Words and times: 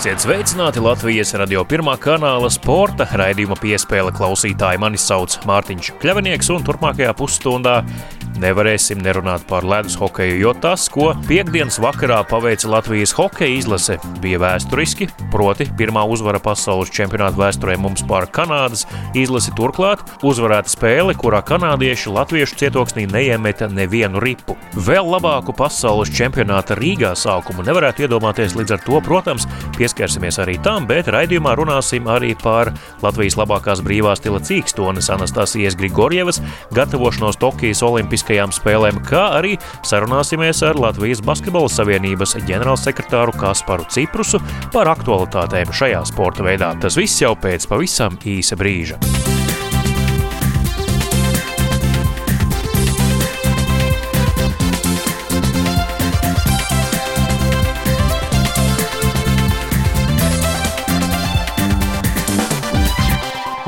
Esiet 0.00 0.22
sveicināti 0.24 0.80
Latvijas 0.80 1.34
radio 1.36 1.60
pirmā 1.68 1.92
kanāla 2.00 2.48
sporta 2.48 3.04
raidījuma 3.20 3.58
piespēle 3.60 4.08
klausītāji. 4.16 4.80
Mani 4.80 4.96
sauc 4.96 5.34
Mārtiņš 5.44 5.90
Kļavinieks, 6.00 6.48
un 6.54 6.64
turpmākajā 6.64 7.12
pusstundā 7.18 7.74
nevarēsim 8.40 9.00
nerunāt 9.04 9.44
par 9.48 9.64
ledus 9.66 9.96
hokeju, 10.00 10.38
jo 10.40 10.52
tas, 10.56 10.86
ko 10.92 11.10
piekdienas 11.28 11.78
vakarā 11.82 12.20
paveica 12.28 12.70
Latvijas 12.72 13.12
hokeja 13.16 13.58
izlase, 13.58 13.98
bija 14.22 14.40
vēsturiski. 14.42 15.10
Proti, 15.30 15.66
pirmā 15.78 16.02
uzvara 16.10 16.40
pasaules 16.42 16.90
čempionāta 16.94 17.38
vēsturē 17.38 17.76
mums 17.80 18.02
pār 18.08 18.26
Kanādas 18.32 18.86
izlasi 19.18 19.52
turklāt 19.58 20.02
uzvarēta 20.26 20.72
spēle, 20.72 21.14
kurā 21.18 21.42
kanādieši 21.46 22.12
latviešu 22.14 22.58
cietoksnī 22.62 23.06
neiemeta 23.10 23.68
nevienu 23.70 24.22
ripu. 24.22 24.56
Vēl 24.74 25.06
labāku 25.12 25.54
pasaules 25.56 26.12
čempionāta 26.14 26.78
Rīgā 26.78 27.12
sākumu 27.18 27.64
nevarētu 27.66 28.06
iedomāties 28.06 28.56
līdz 28.58 28.76
ar 28.76 28.84
to, 28.86 29.00
protams, 29.04 29.46
pieskarsimies 29.78 30.40
arī 30.42 30.56
tam, 30.64 30.88
bet 30.90 31.10
raidījumā 31.12 31.54
runāsim 31.58 32.08
arī 32.10 32.32
par 32.40 32.72
Latvijas 33.04 33.38
labākās 33.40 33.84
brīvā 33.86 34.16
stila 34.18 34.40
cīkstones 34.42 35.10
Anastasijas 35.12 35.78
Grigorjevas 35.78 36.40
gatavošanos 36.74 37.38
Tokijas 37.40 37.82
Olimpiskajā 37.86 38.29
Olimpiskajām 38.30 38.52
spēlēm, 38.54 38.98
kā 39.08 39.22
arī 39.40 39.56
sarunāsimies 39.82 40.62
ar 40.62 40.78
Latvijas 40.78 41.22
Basketbola 41.26 41.70
Savienības 41.72 42.36
ģenerālsekretāru 42.46 43.34
Kasparu 43.40 43.88
Ciprusu 43.90 44.38
par 44.70 44.92
aktualitātēm 44.92 45.74
šajā 45.74 46.04
sporta 46.06 46.46
veidā. 46.46 46.70
Tas 46.78 46.98
viss 47.00 47.18
jau 47.24 47.34
pēc 47.34 47.66
pavisam 47.66 48.20
īsa 48.22 48.58
brīža. 48.60 49.29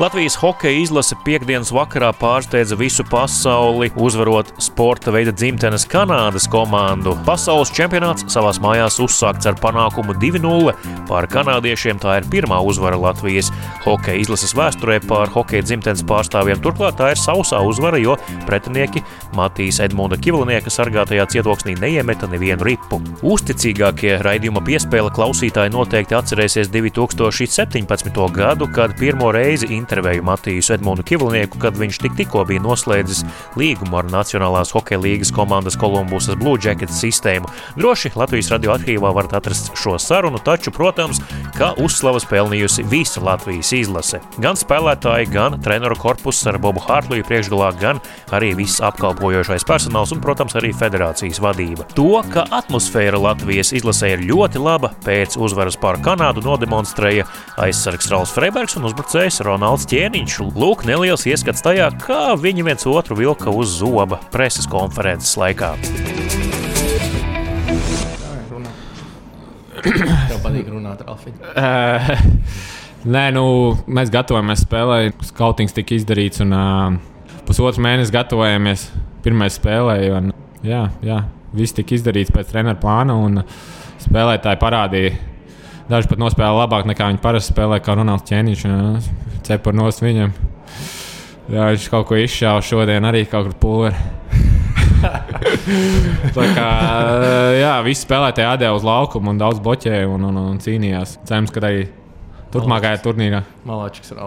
Latvijas 0.03 0.35
hokeja 0.35 0.81
izlase 0.83 1.15
piekdienas 1.23 1.69
vakarā 1.71 2.09
pārsteidza 2.19 2.75
visu 2.75 3.05
pasauli, 3.07 3.87
uzvarot 4.03 4.49
sporta 4.59 5.13
veida 5.15 5.31
dzimtenes 5.31 5.85
Kanādas 5.87 6.49
komandu. 6.51 7.13
Pasaules 7.23 7.71
čempionāts 7.71 8.27
savās 8.35 8.59
mājās 8.59 8.97
uzsākts 9.05 9.47
ar 9.47 9.55
panākumu 9.63 10.17
2-0. 10.19 10.73
Pār 11.07 11.29
kanādiešiem 11.31 12.01
tā 12.03 12.17
ir 12.19 12.27
pirmā 12.33 12.59
uzvara 12.67 12.99
Latvijas 12.99 13.53
hokeja 13.85 14.25
izlases 14.25 14.57
vēsturē 14.59 14.97
pār 15.07 15.31
hokeja 15.37 15.69
dzimtenes 15.69 16.03
pārstāvjiem. 16.11 16.59
Turklāt 16.65 16.99
tā 16.99 17.13
ir 17.15 17.23
sausā 17.23 17.63
uzvara, 17.63 18.03
jo 18.03 18.19
pretinieki 18.49 19.05
Matīs 19.39 19.79
Edmunda 19.87 20.19
Kivlinieka 20.19 20.75
sargātajā 20.75 21.29
cietoksnī 21.37 21.77
neiemeta 21.79 22.27
nevienu 22.27 22.67
ripu. 22.73 22.99
Uzticīgākie 23.23 24.19
raidījuma 24.27 24.67
piespēle 24.67 25.15
klausītāji 25.15 25.77
noteikti 25.79 26.19
atcerēsies 26.19 26.75
2017. 26.75 28.21
gadu, 28.35 28.67
kad 28.75 28.99
pirmo 28.99 29.31
reizi 29.31 29.71
intervēju 29.93 30.25
Matīsu 30.25 30.73
Edmundu 30.77 31.05
Kivlinieku, 31.05 31.61
kad 31.61 31.77
viņš 31.77 31.99
tik 32.01 32.15
tikko 32.17 32.47
bija 32.49 32.63
noslēdzis 32.65 33.23
līgumu 33.61 33.99
ar 34.01 34.09
Nacionālās 34.09 34.73
hokeja 34.73 35.01
līgas 35.03 35.33
komandas 35.35 35.77
Kolumbusas 35.77 36.39
Blue 36.41 36.61
Jackets 36.63 37.01
sistēmu. 37.03 37.51
Droši 37.77 38.15
Latvijas 38.17 38.49
radio 38.55 38.73
arhīvā 38.77 39.13
varat 39.13 39.37
atrast 39.37 39.73
šo 39.77 39.99
sarunu, 40.01 40.41
taču, 40.41 40.73
protams, 40.73 41.21
kā 41.59 41.73
uzslavas 41.83 42.25
pelnījusi 42.31 42.87
visa 42.89 43.21
Latvijas 43.25 43.73
izlase. 43.77 44.23
Gan 44.41 44.57
spēlētāji, 44.57 45.29
gan 45.33 45.59
treneru 45.63 45.99
korpus 46.01 46.41
ar 46.49 46.57
Bobu 46.63 46.81
Hārtliju 46.87 47.27
priekšgalā, 47.29 47.73
gan 47.81 48.01
arī 48.33 48.55
viss 48.57 48.81
apkalpojošais 48.85 49.67
personāls 49.69 50.15
un, 50.17 50.23
protams, 50.25 50.57
arī 50.57 50.73
federācijas 50.77 51.43
vadība. 51.43 51.89
To, 51.99 52.23
ka 52.33 52.47
atmosfēra 52.63 53.21
Latvijas 53.21 53.75
izlasē 53.77 54.15
ir 54.17 54.25
ļoti 54.31 54.63
laba, 54.63 54.95
pēc 55.05 55.37
uzvaras 55.37 55.77
pār 55.81 56.01
Kanādu 56.03 56.45
nodemonstrēja 56.47 57.29
aizsargs 57.61 58.09
Rauls 58.13 58.33
Freibergs 58.33 58.79
un 58.79 58.89
uzbrucējs 58.89 59.43
Ronalds 59.47 59.82
Valsts 59.83 59.99
ķēniņš. 59.99 60.35
Lūk, 60.55 60.85
neliels 60.87 61.25
ieskats 61.27 61.63
tajā, 61.65 61.89
kā 61.99 62.37
viņi 62.39 62.63
viens 62.63 62.85
otru 62.87 63.17
vilka 63.19 63.51
uz 63.51 63.81
zoba 63.81 64.21
preses 64.31 64.69
konferences 64.71 65.35
laikā. 65.35 65.73
Tev 69.83 70.39
patīk 70.45 70.71
runāt, 70.71 71.03
Ralfi? 71.03 71.33
Uh, 71.59 72.13
nē, 73.17 73.25
nu, 73.35 73.45
mēs 73.91 74.13
gatavojamies 74.15 74.63
spēlē. 74.63 75.01
Skautings 75.33 75.75
tika 75.75 75.99
izdarīts, 75.99 76.45
un 76.47 76.55
uh, 76.55 77.43
pusotru 77.49 77.83
mēnesi 77.83 78.15
gatavojamies 78.15 78.87
pirmajai 79.27 79.57
spēlē. 79.57 79.99
Un, 80.21 80.31
jā, 80.63 80.85
jā, 81.03 81.19
viss 81.59 81.75
tika 81.75 81.99
izdarīts 81.99 82.31
pēc 82.31 82.55
treniņa 82.55 82.79
plāna, 82.79 83.19
un 83.19 83.43
spēlētāji 84.07 84.63
parādīja 84.63 85.19
Daži 85.91 86.09
pat 86.09 86.21
nospēlēja 86.23 86.57
labāk 86.63 86.87
nekā 86.89 87.11
viņi 87.11 87.19
parasti 87.21 87.53
spēlē, 87.53 87.83
kā 87.83 87.99
Ronalds 87.99 88.25
Čēniņš. 88.31 88.63
Cepur 89.47 89.75
nos 89.75 89.99
viņam. 90.03 90.35
Jā, 91.51 91.71
viņš 91.73 91.89
kaut 91.91 92.07
ko 92.09 92.19
izšāva 92.21 92.63
šodien 92.65 93.05
arī 93.09 93.25
kaut 93.31 93.49
kur 93.51 93.57
pūlē. 93.63 93.93
tā 96.37 96.45
kā 96.55 96.69
jā, 97.59 97.73
visi 97.87 98.05
spēlētāji 98.05 98.47
atdeva 98.47 98.77
uz 98.79 98.87
laukumu 98.87 99.33
un 99.33 99.41
daudz 99.41 99.59
bloķēja 99.65 100.07
un, 100.11 100.29
un, 100.31 100.39
un 100.53 100.61
cīnījās. 100.63 101.17
Cerams, 101.29 101.51
ka 101.55 101.63
arī 101.65 101.89
turpmākajā 102.55 103.01
turnīrā 103.03 103.43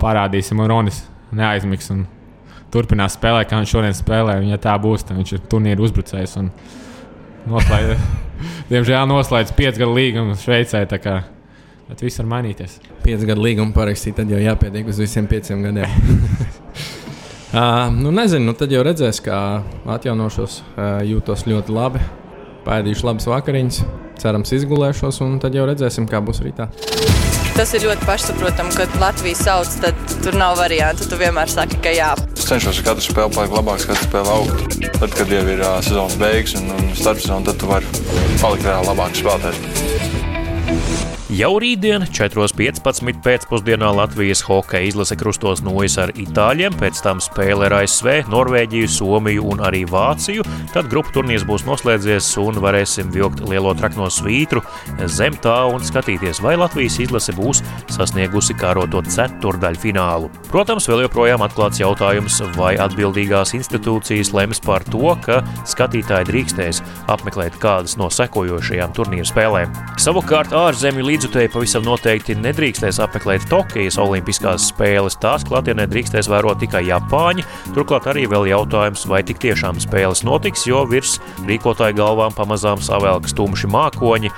parādīsim, 0.02 0.60
un 0.60 0.72
Ronis 0.72 1.04
neaizmigs 1.36 1.92
un 1.96 2.04
turpinās 2.74 3.16
spēlēt, 3.16 3.48
kā 3.50 3.62
viņš 3.62 3.76
šodien 3.78 3.96
spēlē. 3.96 4.40
Ja 4.50 4.60
tā 4.62 4.76
būs, 4.82 5.08
tad 5.08 5.20
viņš 5.20 5.38
ir 5.38 5.46
turnīra 5.52 5.86
uzbrucējs. 5.86 6.36
Noslēdz, 7.46 8.06
diemžēl 8.74 9.08
noslēdz 9.12 9.56
piecus 9.56 9.80
gadu 9.80 9.96
līgumu 9.96 10.36
Šveicē. 10.42 10.84
Bet 11.86 12.02
viss 12.02 12.20
var 12.20 12.32
mainīties. 12.36 12.80
Piecu 13.06 13.28
gadu 13.30 13.44
līgumu 13.46 13.70
parakstīt, 13.76 14.16
tad 14.18 14.32
jau 14.34 14.40
jāpietiek 14.42 14.88
uz 14.90 14.98
visiem 14.98 15.28
pieciem 15.30 15.62
gadiem. 15.62 15.92
uh, 17.54 17.92
nu, 18.04 18.10
nezinu, 18.10 18.48
nu, 18.50 18.56
tad 18.58 18.74
jau 18.74 18.82
redzēs, 18.86 19.20
kā 19.22 19.40
atjaunošos. 19.94 20.62
Uh, 20.74 21.04
jūtos 21.06 21.46
ļoti 21.46 21.76
labi. 21.76 22.02
Pēdīšu 22.66 23.06
labas 23.06 23.30
vakariņas, 23.30 23.78
cerams, 24.18 24.56
izgulēšos, 24.58 25.22
un 25.22 25.38
tad 25.44 25.54
jau 25.54 25.68
redzēsim, 25.70 26.10
kā 26.10 26.18
būs 26.26 26.42
rītā. 26.42 26.66
Tas 27.56 27.76
ir 27.78 27.86
ļoti 27.86 28.10
pašsaprotami, 28.10 28.74
kad 28.76 28.98
Latvijas 29.00 29.46
sauc, 29.46 29.78
tad 29.86 30.02
tur 30.26 30.36
nav 30.36 30.58
variantu. 30.58 31.06
Tu 31.12 31.22
vienmēr 31.22 31.54
saki, 31.54 31.78
ka 31.86 31.94
jā. 31.94 32.10
Es 32.34 32.50
cenšos 32.50 32.82
ar 32.82 32.90
katru 32.90 33.06
spēli 33.06 33.38
palikt 33.38 33.56
labāks, 33.60 33.86
katru 33.92 34.10
spēli 34.10 34.34
augt. 34.34 34.82
Tad, 34.98 35.14
kad 35.14 35.38
jau 35.38 35.46
ir 35.54 35.62
uh, 35.62 35.78
sezonas 35.86 36.18
beigas 36.20 36.58
un, 36.58 36.74
un 36.74 36.92
starpsezona, 36.98 37.46
tad 37.52 37.62
tu 37.62 37.70
vari 37.70 38.04
palikt 38.42 38.66
vēl 38.66 38.90
labāks 38.90 39.22
spēlētājs. 39.22 40.15
Jau 41.36 41.58
rītdien, 41.60 42.06
4.15. 42.16 43.18
pēcpusdienā 43.26 43.90
Latvijas 43.92 44.40
hokeja 44.46 44.88
izlase 44.88 45.18
krustos 45.20 45.60
nojas 45.66 45.98
ar 46.00 46.14
Itāļiem, 46.16 46.78
pēc 46.80 47.02
tam 47.04 47.20
spēle 47.20 47.66
ar 47.68 47.74
ASV, 47.82 48.30
Norvēģiju, 48.32 48.88
Somiju 48.94 49.44
un 49.52 49.64
arī 49.68 49.82
Vāciju. 49.90 50.46
Tad 50.72 50.88
grupu 50.94 51.12
turnīrs 51.18 51.44
būs 51.44 51.66
noslēdzies 51.68 52.30
un 52.40 52.62
varēsim 52.64 53.12
vilkt 53.12 53.44
lielo 53.50 53.74
trakno 53.76 54.08
svītru 54.08 54.64
zem 55.12 55.36
tā 55.44 55.58
un 55.74 55.84
skatīties, 55.84 56.40
vai 56.46 56.54
Latvijas 56.62 57.02
izlase 57.04 57.36
būs 57.36 57.60
sasniegusi 57.92 58.56
kāroto 58.56 59.04
ceturdaļu 59.04 59.84
finālu. 59.84 60.32
Protams, 60.54 60.88
vēl 60.88 61.04
joprojām 61.04 61.44
atklāts 61.44 61.84
jautājums, 61.84 62.40
vai 62.56 62.78
atbildīgās 62.80 63.58
institūcijas 63.60 64.32
lems 64.38 64.64
par 64.64 64.88
to, 64.88 65.12
ka 65.28 65.42
skatītāji 65.68 66.32
drīkstēs 66.32 66.82
apmeklēt 67.12 67.60
kādas 67.60 68.00
no 68.00 68.08
sekojošajām 68.08 68.96
turnīru 68.96 69.28
spēlēm. 69.34 69.76
Savukārt 70.00 70.56
ārzemju 70.56 71.12
līdzutēji 71.26 71.50
pavisam 71.50 71.86
noteikti 71.88 72.36
nedrīkstēs 72.38 73.00
apmeklēt 73.02 73.48
Tokijas 73.50 73.96
Olimpiskās 73.98 74.68
spēles. 74.70 75.16
Tās 75.18 75.42
klātienē 75.48 75.88
drīkstēs 75.90 76.30
vērot 76.30 76.60
tikai 76.62 76.84
Japāņi. 76.86 77.46
Turklāt 77.74 78.06
arī 78.12 78.28
vēl 78.30 78.46
jautājums, 78.52 79.08
vai 79.10 79.24
tik 79.26 79.42
tiešām 79.42 79.82
spēles 79.82 80.22
notiks, 80.28 80.68
jo 80.70 80.84
virs 80.86 81.18
rīkotāju 81.50 81.98
galvām 81.98 82.38
pamazām 82.38 82.78
savelkas 82.78 83.34
tumši 83.34 83.72
mākoņi. 83.74 84.34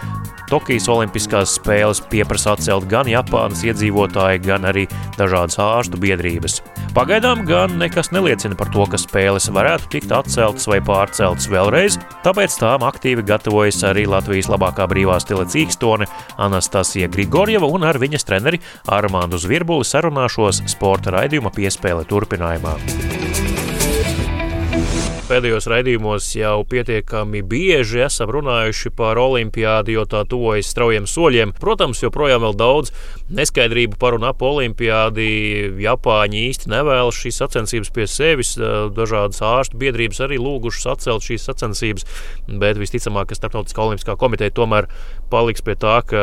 Tokijas 0.48 0.88
Olimpiskās 0.88 1.58
spēles 1.58 2.00
pieprasa 2.08 2.54
atcelt 2.56 2.88
gan 2.92 3.10
Japānas 3.12 3.66
iedzīvotāji, 3.68 4.42
gan 4.46 4.68
arī 4.70 4.86
dažādas 5.18 5.60
ārstu 5.60 6.00
biedrības. 6.00 6.62
Pagaidām 6.96 7.44
gan 7.50 7.76
nekas 7.82 8.14
neliecina 8.16 8.56
par 8.58 8.72
to, 8.72 8.88
ka 8.88 9.00
spēles 9.02 9.50
varētu 9.54 9.92
tikt 9.98 10.14
atceltas 10.16 10.70
vai 10.72 10.80
pārceltas 10.82 11.50
vēlreiz, 11.52 12.00
tāpēc 12.24 12.58
tām 12.62 12.88
aktīvi 12.88 13.28
gatavojas 13.28 13.84
arī 13.92 14.08
Latvijas 14.10 14.48
labākā 14.54 14.88
brīvā 14.90 15.20
stila 15.22 15.46
cīkstone 15.52 16.08
Anastasija 16.40 17.12
Grigorjeva 17.12 17.68
un 17.68 17.84
ar 17.88 18.00
viņas 18.00 18.28
treneri 18.32 18.64
Armāndu 18.88 19.42
Zvirbuli 19.44 19.86
sarunāšos 19.88 20.64
sporta 20.72 21.12
raidījuma 21.20 21.52
piespēle 21.54 22.08
turpinājumā. 22.08 23.27
Pēdējos 25.28 25.66
raidījumos 25.68 26.24
jau 26.38 26.62
pietiekami 26.72 27.42
bieži 27.44 28.00
esam 28.06 28.30
runājuši 28.32 28.94
par 28.96 29.20
olimpiādu, 29.20 29.92
jo 29.98 30.06
tā 30.08 30.22
tuvojas 30.24 30.70
straujiem 30.72 31.04
soļiem. 31.04 31.52
Protams, 31.60 32.00
joprojām 32.00 32.46
vēl 32.46 32.56
daudz 32.56 32.94
neskaidrību 33.36 34.00
par 34.00 34.16
un 34.16 34.24
ap 34.30 34.40
olimpiādi. 34.48 35.26
Japāņi 35.84 36.46
īsti 36.48 36.72
nevēlas 36.72 37.20
šīs 37.20 37.42
sacensības 37.44 37.92
pie 37.92 38.08
sevis. 38.08 38.54
Dažādas 38.96 39.44
ārstu 39.44 39.76
biedrības 39.82 40.24
arī 40.24 40.40
lūgušas 40.40 40.94
atcelt 40.94 41.28
šīs 41.28 41.50
sacensības, 41.50 42.08
bet 42.48 42.80
visticamāk, 42.80 43.28
ka 43.28 43.36
Startautiskā 43.36 43.84
olimpiskā 43.84 44.16
komiteja 44.16 44.56
tomēr 44.56 44.88
paliks 45.32 45.64
pie 45.66 45.76
tā, 45.80 46.00
ka 46.08 46.22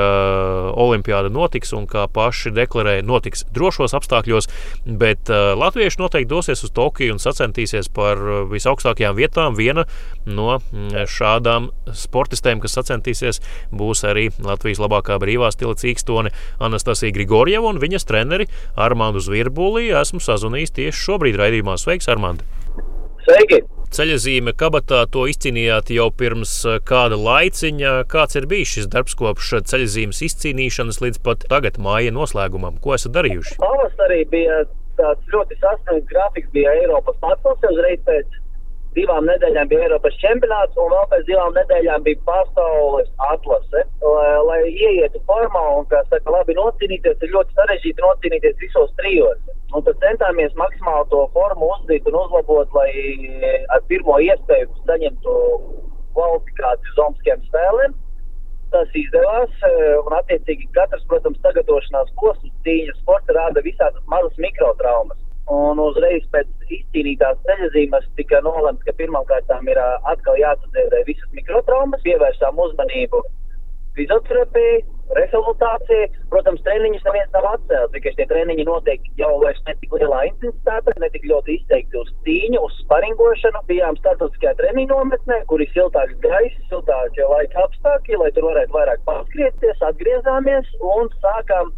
olimpiāda 0.81 1.31
notiks 1.33 1.75
un 1.77 1.89
kā 1.91 2.07
paši 2.13 2.53
deklarēja, 2.55 3.05
notiks 3.07 3.45
drošos 3.55 3.97
apstākļos. 3.97 4.49
Bet 4.85 5.31
latvieši 5.31 6.01
noteikti 6.01 6.31
dosies 6.31 6.65
uz 6.67 6.73
Tokiju 6.75 7.17
un 7.17 7.23
sacensties 7.23 7.91
par 7.95 8.21
visaugstākajām 8.51 9.17
vietām. 9.19 9.59
Viena 9.59 9.87
no 10.27 10.59
mm, 10.59 11.07
šādām 11.11 11.71
sportistēm, 11.95 12.63
kas 12.65 12.77
sacensties, 12.79 13.41
būs 13.75 14.05
arī 14.09 14.31
Latvijas 14.45 14.83
labākā 14.83 15.19
brīvā 15.23 15.51
stila 15.55 15.77
cīkstone 15.79 16.35
Anastasija 16.65 17.15
Grigorjeva 17.15 17.71
un 17.71 17.81
viņas 17.83 18.09
treneri 18.09 18.49
Armānu 18.81 19.23
Zvirbulī. 19.23 19.91
Esmu 20.01 20.23
sazvanījis 20.25 20.77
tieši 20.81 21.07
šobrīd 21.09 21.41
raidījumā. 21.41 21.79
Sveiks, 21.81 22.11
Armand! 22.13 22.45
Sveiki! 23.25 23.65
Ceļazīme 23.95 24.51
kabatā 24.59 25.05
to 25.15 25.29
izcīnījāt 25.31 25.93
jau 25.95 26.09
pirms 26.19 26.53
eh, 26.67 26.81
kāda 26.83 27.15
laiciņa. 27.15 27.93
Kāds 28.11 28.35
ir 28.41 28.49
bijis 28.51 28.73
šis 28.73 28.89
darbs 28.91 29.15
kopš 29.21 29.53
ceļazīmes 29.71 30.23
izcīnīšanas 30.27 30.99
līdz 31.05 31.21
pat 31.23 31.45
tagad 31.53 31.79
māja 31.79 32.11
noslēgumam? 32.17 32.81
Ko 32.83 32.97
esat 32.97 33.15
darījuši? 33.15 33.55
Pavasarī 33.63 34.25
bija 34.33 34.65
tāds 34.99 35.31
ļoti 35.31 35.61
saspringts 35.61 36.11
grafiks, 36.11 36.51
bija 36.57 36.75
Eiropas 36.81 37.21
pasaules 37.23 37.69
uzreiz 37.71 38.03
pēc 38.09 38.35
divām 38.97 39.27
nedēļām 39.29 39.71
bija 39.71 39.87
Eiropas 39.87 40.17
čempionāts, 40.23 40.77
un 40.81 40.93
vēl 40.93 41.07
pēc 41.11 41.25
divām 41.29 41.55
nedēļām 41.59 42.05
bija 42.07 42.21
pasaules 42.29 43.11
atlase. 43.31 43.83
Lai, 44.05 44.29
lai 44.49 44.61
ieietu 44.71 45.23
formā 45.29 45.65
un, 45.79 45.89
kā 45.91 46.03
saka, 46.11 46.35
labi 46.37 46.57
nocīnīties, 46.59 47.19
ir 47.23 47.35
ļoti 47.35 47.59
sarežģīti 47.59 48.07
nocīnīties 48.07 48.61
visos 48.63 48.95
trijos. 49.01 49.41
Un 49.75 49.83
tad 49.87 49.99
centāmies 50.05 50.55
maksimāli 50.61 51.11
to 51.11 51.25
formu 51.35 51.73
uzdīt 51.75 52.07
un 52.11 52.21
uzlabot, 52.21 52.79
lai 52.79 52.91
ar 53.75 53.83
pirmo 53.91 54.21
iespēju 54.23 54.71
saņemtu 54.87 55.37
kvalifikāciju 56.15 56.95
uz 56.95 57.03
Olimpiskajām 57.05 57.45
spēlēm. 57.51 57.99
Tas 58.75 58.97
izdevās, 58.99 59.53
un 60.03 60.15
attiecīgi 60.19 60.67
katrs, 60.75 61.05
protams, 61.11 61.39
sagatavošanās 61.45 62.15
posms 62.19 62.55
cīņas 62.67 62.99
sporta 63.03 63.37
rāda 63.37 63.63
visādas 63.67 64.03
mazas 64.11 64.41
mikrotraumas. 64.43 65.19
Un 65.53 65.81
uzreiz 65.83 66.25
pēc 66.33 66.49
izcīnītās 66.73 67.41
ceļzīmes 67.45 68.07
tika 68.17 68.41
nolemts, 68.47 68.85
ka 68.87 68.95
pirmkārt 68.97 69.51
ir 69.69 69.81
atkal 69.85 70.39
jāsadzirdē 70.41 71.05
visas 71.05 71.31
mikrotraumas, 71.37 72.01
pievērsām 72.07 72.61
uzmanību 72.65 73.21
fizioterapijai, 73.95 74.81
rehabilitācijai. 75.19 76.09
Protams, 76.33 76.63
treniņus 76.67 77.05
neviens 77.07 77.37
nav 77.37 77.47
atcēlis, 77.53 77.93
tikai 77.95 78.15
šie 78.17 78.27
treniņi 78.33 78.67
notiek 78.69 79.05
jau 79.21 79.31
vairs 79.43 79.61
ne 79.69 79.77
tik 79.83 79.95
lielā 79.99 80.25
intensitātē, 80.31 80.97
ne 81.03 81.13
tik 81.15 81.29
ļoti 81.31 81.59
izteikti 81.59 82.01
uz 82.01 82.11
cīņu, 82.27 82.65
uz 82.65 82.81
sparingošanu. 82.83 83.63
Bijām 83.71 84.01
starptautiskajā 84.01 84.57
treniņu 84.63 84.91
nometnē, 84.97 85.41
kur 85.51 85.63
ir 85.63 85.71
siltāks 85.77 86.19
gaiss, 86.25 86.67
siltākie 86.73 87.29
laika 87.31 87.69
apstākļi, 87.69 88.21
lai 88.25 88.33
tur 88.35 88.49
varētu 88.51 88.79
vairāk 88.81 89.07
paskriezties, 89.09 89.89
atgriezāmies 89.93 90.75
un 90.95 91.13
sākām 91.21 91.73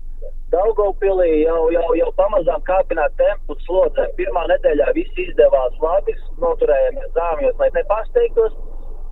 Daugopilī 0.54 1.42
jau, 1.42 1.62
jau, 1.74 1.88
jau 1.98 2.10
pamazām 2.20 2.62
kāpināt 2.68 3.16
tempu 3.18 3.56
slodzē. 3.64 4.04
Pirmā 4.18 4.44
nedēļā 4.52 4.92
viss 4.94 5.18
izdevās 5.18 5.74
labi, 5.82 6.14
noturējāmies 6.42 7.10
zāmjos, 7.16 7.56
lai 7.62 7.70
nepārsteigtos. 7.74 8.54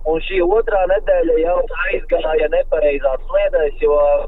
Un 0.07 0.21
šī 0.27 0.39
otrā 0.45 0.85
nedēļa 0.93 1.35
jau 1.41 1.57
aizgāja 1.89 2.47
nepareizās 2.53 3.27
sliedēs, 3.27 3.75
jo 3.83 3.97
uh, 3.97 4.25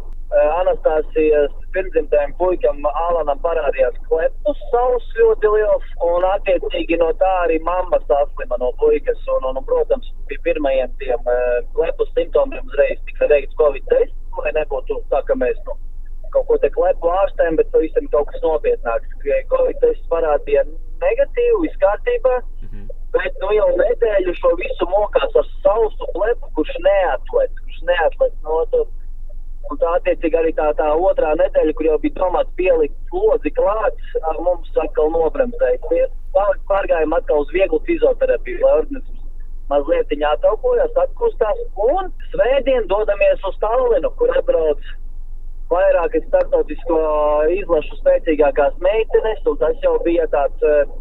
Anastasijas 0.57 1.55
pirmdzimtajam 1.77 2.33
puikam 2.41 2.83
Alanam 3.05 3.39
parādījās 3.45 3.95
klepus 4.09 4.59
savus 4.73 5.07
ļoti 5.21 5.53
liels, 5.55 5.89
un 6.09 6.27
attiecīgi 6.33 6.99
no 6.99 7.13
tā 7.23 7.33
arī 7.45 7.61
mamma 7.69 8.01
saslima 8.09 8.59
no 8.59 8.73
puikas. 8.83 9.23
Un, 9.37 9.47
un, 9.53 9.61
un 9.61 9.69
protams, 9.69 10.11
pie 10.27 10.41
pirmajiem 10.49 10.91
tiem 10.99 11.31
uh, 11.37 11.59
klepus 11.77 12.11
simptomiem 12.19 12.67
uzreiz 12.67 12.99
tika 13.07 13.31
veikts 13.31 13.55
Covid 13.61 13.91
tests, 13.93 14.17
lai 14.43 14.57
nebūtu 14.59 14.99
tā, 15.13 15.23
ka 15.29 15.39
mēs 15.39 15.61
nu, 15.69 15.79
kaut 16.37 16.49
ko 16.49 16.57
te 16.61 16.69
klepu 16.73 17.09
ārstēm, 17.21 17.57
bet 17.59 17.71
pavisam 17.73 18.09
kaut 18.13 18.29
kas 18.31 18.43
nopietnāks. 18.45 19.15
Covid 19.53 19.79
tests 19.81 20.11
parādīja 20.11 20.63
negatīvu, 21.01 21.63
viss 21.65 21.81
kārtībā, 21.81 22.35
mm 22.61 22.69
-hmm. 22.69 22.85
bet 23.15 23.41
nu 23.41 23.49
jau 23.55 23.69
nedēļu 23.81 24.35
šo 24.41 24.53
visu 24.61 24.89
mokās 24.93 25.41
ar 25.41 25.49
sausu 25.65 26.11
klepu, 26.13 26.53
kurš 26.59 26.77
neatlet, 26.85 27.51
kurš 27.63 27.81
neatlet 27.89 28.33
no 28.43 28.63
to. 28.71 28.85
Un 29.67 29.79
tā 29.81 29.89
attiecīgi 29.97 30.37
arī 30.39 30.51
tā, 30.55 30.67
tā 30.79 30.87
otrā 31.09 31.33
nedēļa, 31.41 31.73
kur 31.75 31.85
jau 31.89 31.97
bija 32.03 32.19
domāts 32.19 32.53
pielikt 32.59 32.95
slodzi 33.09 33.51
klāts, 33.57 34.13
mums 34.39 34.77
atkal 34.83 35.11
nobremzēja. 35.11 36.07
Pār, 36.35 36.53
pārgājām 36.69 37.15
atkal 37.17 37.43
uz 37.43 37.51
vieglu 37.51 37.79
fizioterapiju, 37.89 38.61
lai 38.63 38.77
organisms 38.81 39.25
mazliet 39.71 40.13
ataupojas, 40.31 40.95
atkustās. 41.03 41.59
Un 41.75 42.13
svētdien 42.31 42.87
dodamies 42.87 43.43
uz 43.49 43.59
Tallinu, 43.59 44.09
kur 44.19 44.31
atbrauc 44.39 44.79
vairākas 45.71 46.25
starptautisko 46.29 46.99
izlašu 47.55 47.99
spēcīgākās 48.01 48.77
meitenes, 48.83 49.41
un 49.51 49.57
tas 49.63 49.79
jau 49.83 49.95
bija 50.05 50.27
tāds 50.33 50.67
uh, 50.67 50.93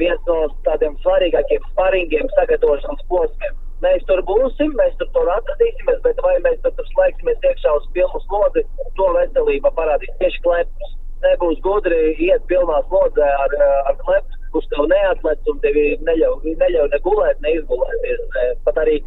viens 0.00 0.22
no 0.28 0.38
tādiem 0.66 0.96
svarīgākiem 1.04 1.66
sparingiem 1.72 2.30
sagatavošanas 2.36 3.04
posmiem. 3.12 3.58
Mēs 3.84 4.02
tur 4.08 4.20
būsim, 4.28 4.74
mēs 4.76 4.96
tur, 5.00 5.08
tur 5.14 5.28
atradīsimies, 5.32 6.00
bet 6.04 6.18
vai 6.24 6.34
mēs 6.44 6.58
tur, 6.64 6.74
tur 6.76 6.88
slēgsimies 6.92 7.46
iekšā 7.48 7.76
uz 7.78 7.86
pilnu 7.94 8.20
slodzi, 8.26 8.64
to 8.98 9.06
veselība 9.16 9.72
parādīs 9.78 10.12
tieši 10.20 10.42
klepus. 10.44 10.96
Nebūs 11.24 11.60
gudri 11.64 12.00
iet 12.26 12.44
pilnā 12.48 12.80
slodzē 12.88 13.28
ar, 13.44 13.56
ar 13.88 13.96
klepus, 14.04 14.36
kurš 14.52 14.68
tev 14.72 14.86
neatlec 14.92 15.50
un 15.52 15.58
tevi 15.64 15.86
neļauj, 16.08 16.54
neļauj 16.60 16.92
ne 16.92 17.00
gulēt, 17.06 17.40
ne 17.44 17.56
izgulēties, 17.56 18.38
pat 18.68 18.80
arī 18.84 19.00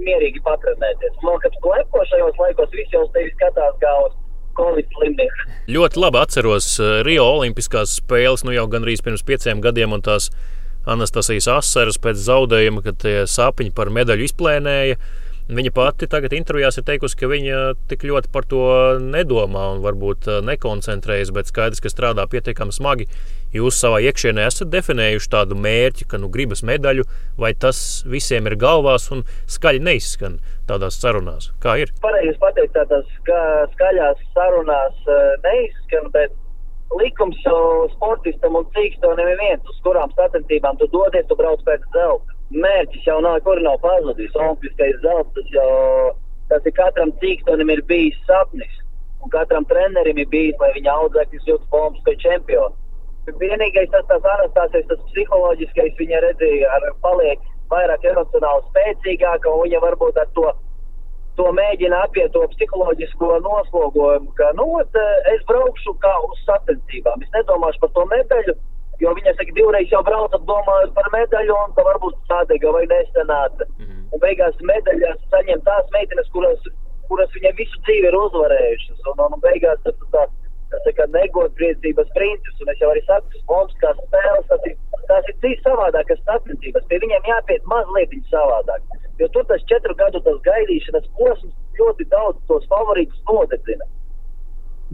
mierīgi 0.00 0.40
patrenēties. 0.44 1.20
Kad 1.44 1.56
klepo 1.64 2.04
šajos 2.10 2.40
laikos, 2.40 2.72
visi 2.76 2.96
jau 2.96 3.04
tevi 3.16 3.32
skatās 3.36 3.76
kā 3.84 3.92
uz 4.06 4.16
Covid 4.58 4.90
slimnieks. 4.96 5.46
Ļoti 5.74 6.00
labi 6.02 6.20
atceros 6.22 6.68
eh, 6.82 7.00
Rio 7.06 7.26
Olimpiskās 7.38 7.98
spēles, 8.00 8.44
nu 8.46 8.54
jau 8.54 8.66
gandrīz 8.70 9.04
pirms 9.04 9.24
pieciem 9.26 9.62
gadiem, 9.64 9.96
un 9.96 10.04
tās 10.04 10.30
Anastasijas 10.84 11.48
asaras 11.48 11.96
pēc 11.96 12.18
zaudējuma, 12.26 12.82
kad 12.84 12.98
tie 13.00 13.20
sapņi 13.30 13.72
par 13.76 13.88
medaļu 13.94 14.26
izplēnēja. 14.28 14.98
Viņa 15.44 15.70
pati 15.76 16.06
tagad 16.08 16.32
intervijās 16.32 16.78
ir 16.80 16.86
teikusi, 16.88 17.18
ka 17.20 17.28
viņa 17.28 17.56
tik 17.90 18.06
ļoti 18.08 18.30
par 18.32 18.46
to 18.48 18.62
nedomā 19.00 19.66
un 19.74 19.82
varbūt 19.84 20.28
eh, 20.28 20.38
nekoncentrējas, 20.44 21.32
bet 21.36 21.50
skaidrs, 21.52 21.82
ka 21.84 21.92
strādā 21.92 22.24
pietiekami 22.32 22.72
smagi. 22.72 23.08
Jūs 23.54 23.76
savā 23.78 24.00
iekšienē 24.08 24.48
esat 24.48 24.72
definējuši 24.72 25.30
tādu 25.30 25.58
mērķi, 25.60 26.08
ka 26.08 26.18
nu 26.18 26.30
gribas 26.32 26.64
medaļu, 26.66 27.04
vai 27.40 27.52
tas 27.54 28.02
visiem 28.08 28.48
ir 28.48 28.56
galvās 28.60 29.10
un 29.14 29.22
skaļi 29.44 29.84
neizskan 29.84 30.40
tādās 30.68 31.00
sarunās. 31.00 31.50
Kā 31.62 31.76
ir? 31.82 31.92
Pareizi 32.04 32.36
pateikt, 32.42 32.74
tādās 32.76 33.08
ska, 33.18 33.40
skaļās 33.74 34.22
sarunās 34.36 35.10
eh, 35.10 35.34
neizskan, 35.44 36.10
bet 36.14 36.34
likums 37.00 37.40
sportistam 37.96 38.60
un 38.60 38.68
cīkstonim 38.76 39.32
ir 39.32 39.40
viens, 39.40 39.72
uz 39.72 39.80
kurām 39.86 40.12
sacensībām 40.14 40.78
tu 40.78 40.86
dodies, 40.92 41.26
tu 41.28 41.36
brauc 41.38 41.62
pēc 41.66 41.84
zelta 41.96 42.34
mērķis 42.52 43.06
jau 43.08 43.18
nav, 43.24 43.40
kur 43.46 43.60
nav 43.62 43.78
pazudis. 43.82 44.34
Olimpiskais 44.36 45.00
zelts, 45.02 45.32
tas 45.36 45.50
jau 45.54 46.14
tas 46.50 46.66
ir 46.68 46.74
katram 46.76 47.12
cīkstonim 47.22 47.72
ir 47.72 47.82
bijis 47.88 48.18
sapnis. 48.28 48.80
Un 49.24 49.32
katram 49.32 49.64
trenerim 49.64 50.18
ir 50.20 50.28
bijis, 50.28 50.56
lai 50.60 50.74
viņa 50.76 50.96
audzēknis 51.00 51.46
jūtas 51.48 51.70
pa 51.70 51.80
olimpisko 51.86 52.16
čempionu. 52.24 52.76
Vienīgais 53.40 53.88
tas 53.92 54.04
tās 54.10 54.26
anastāsies, 54.34 54.84
tas 54.90 55.04
psiholoģiskais 55.10 55.94
viņa 55.96 56.20
redzēja, 56.26 56.74
ar 56.76 56.90
paliek 57.00 57.40
vairāk 57.72 58.04
emocionāli 58.10 58.68
spēcīgāka, 58.70 59.50
un 59.50 59.64
viņa 59.66 59.80
varbūt 59.86 60.20
ar 60.20 60.28
to, 60.36 60.52
to 61.38 61.48
mēģina 61.58 62.04
apiet 62.06 62.32
to 62.36 62.44
psiholoģisko 62.54 63.40
noslogojumu, 63.46 64.30
ka, 64.38 64.52
nu, 64.60 64.68
es 65.34 65.48
braukšu 65.48 65.96
kā 66.04 66.14
uz 66.28 66.44
sacensībām, 66.46 67.24
es 67.24 67.34
nedomāšu 67.38 67.82
par 67.82 67.94
to 67.96 68.06
medaļu, 68.12 68.56
Jo 69.02 69.12
viņa 69.16 69.34
saka, 69.34 69.54
divreiz 69.56 69.90
jau 69.90 70.02
braucat 70.06 70.42
domājot 70.48 70.92
par 70.94 71.08
medaļu, 71.14 71.54
un 71.66 71.74
tā 71.76 71.84
varbūt 71.86 72.18
sādega 72.30 72.72
vai 72.76 72.84
nesenāta. 72.92 73.66
Mm 73.78 73.86
-hmm. 73.86 74.02
Un 74.12 74.22
beigās 74.22 74.60
medaļās 74.70 75.18
saņem 75.32 75.60
tās 75.68 75.90
meitenes, 75.96 76.28
kuras, 76.34 76.68
kuras 77.08 77.30
viņa 77.36 77.52
visu 77.58 77.80
dzīvi 77.86 78.06
ir 78.10 78.16
uzvarējušas. 78.20 79.00
Un, 79.10 79.24
un, 79.26 79.40
beigās 79.46 79.82
tas 79.84 79.96
tā, 80.14 80.22
tas 80.26 80.43
kā 80.98 81.06
negodpriecības 81.14 82.12
princips, 82.16 82.60
un 82.62 82.72
es 82.72 82.80
jau 82.82 82.90
arī 82.92 83.02
saku, 83.06 83.42
mums 83.50 83.74
kā 83.82 83.92
spēles, 84.00 84.46
tas 84.50 84.68
ir, 84.70 84.76
tas 85.10 85.30
ir 85.30 85.36
cīs 85.44 85.64
savādākas 85.66 86.22
sacensības. 86.28 86.86
Pie 86.90 87.00
viņiem 87.04 87.30
jāpiet 87.30 87.66
mazliet 87.70 88.14
savādāk. 88.30 88.82
Jo 89.20 89.28
tur 89.34 89.46
tas 89.50 89.62
četru 89.70 89.94
gadu 89.94 90.20
tas 90.26 90.40
gaidīšanas 90.48 91.10
posms 91.18 91.54
ļoti 91.78 92.08
daudz 92.10 92.40
tos 92.50 92.66
favorītus 92.72 93.20
nodedzina. 93.30 93.86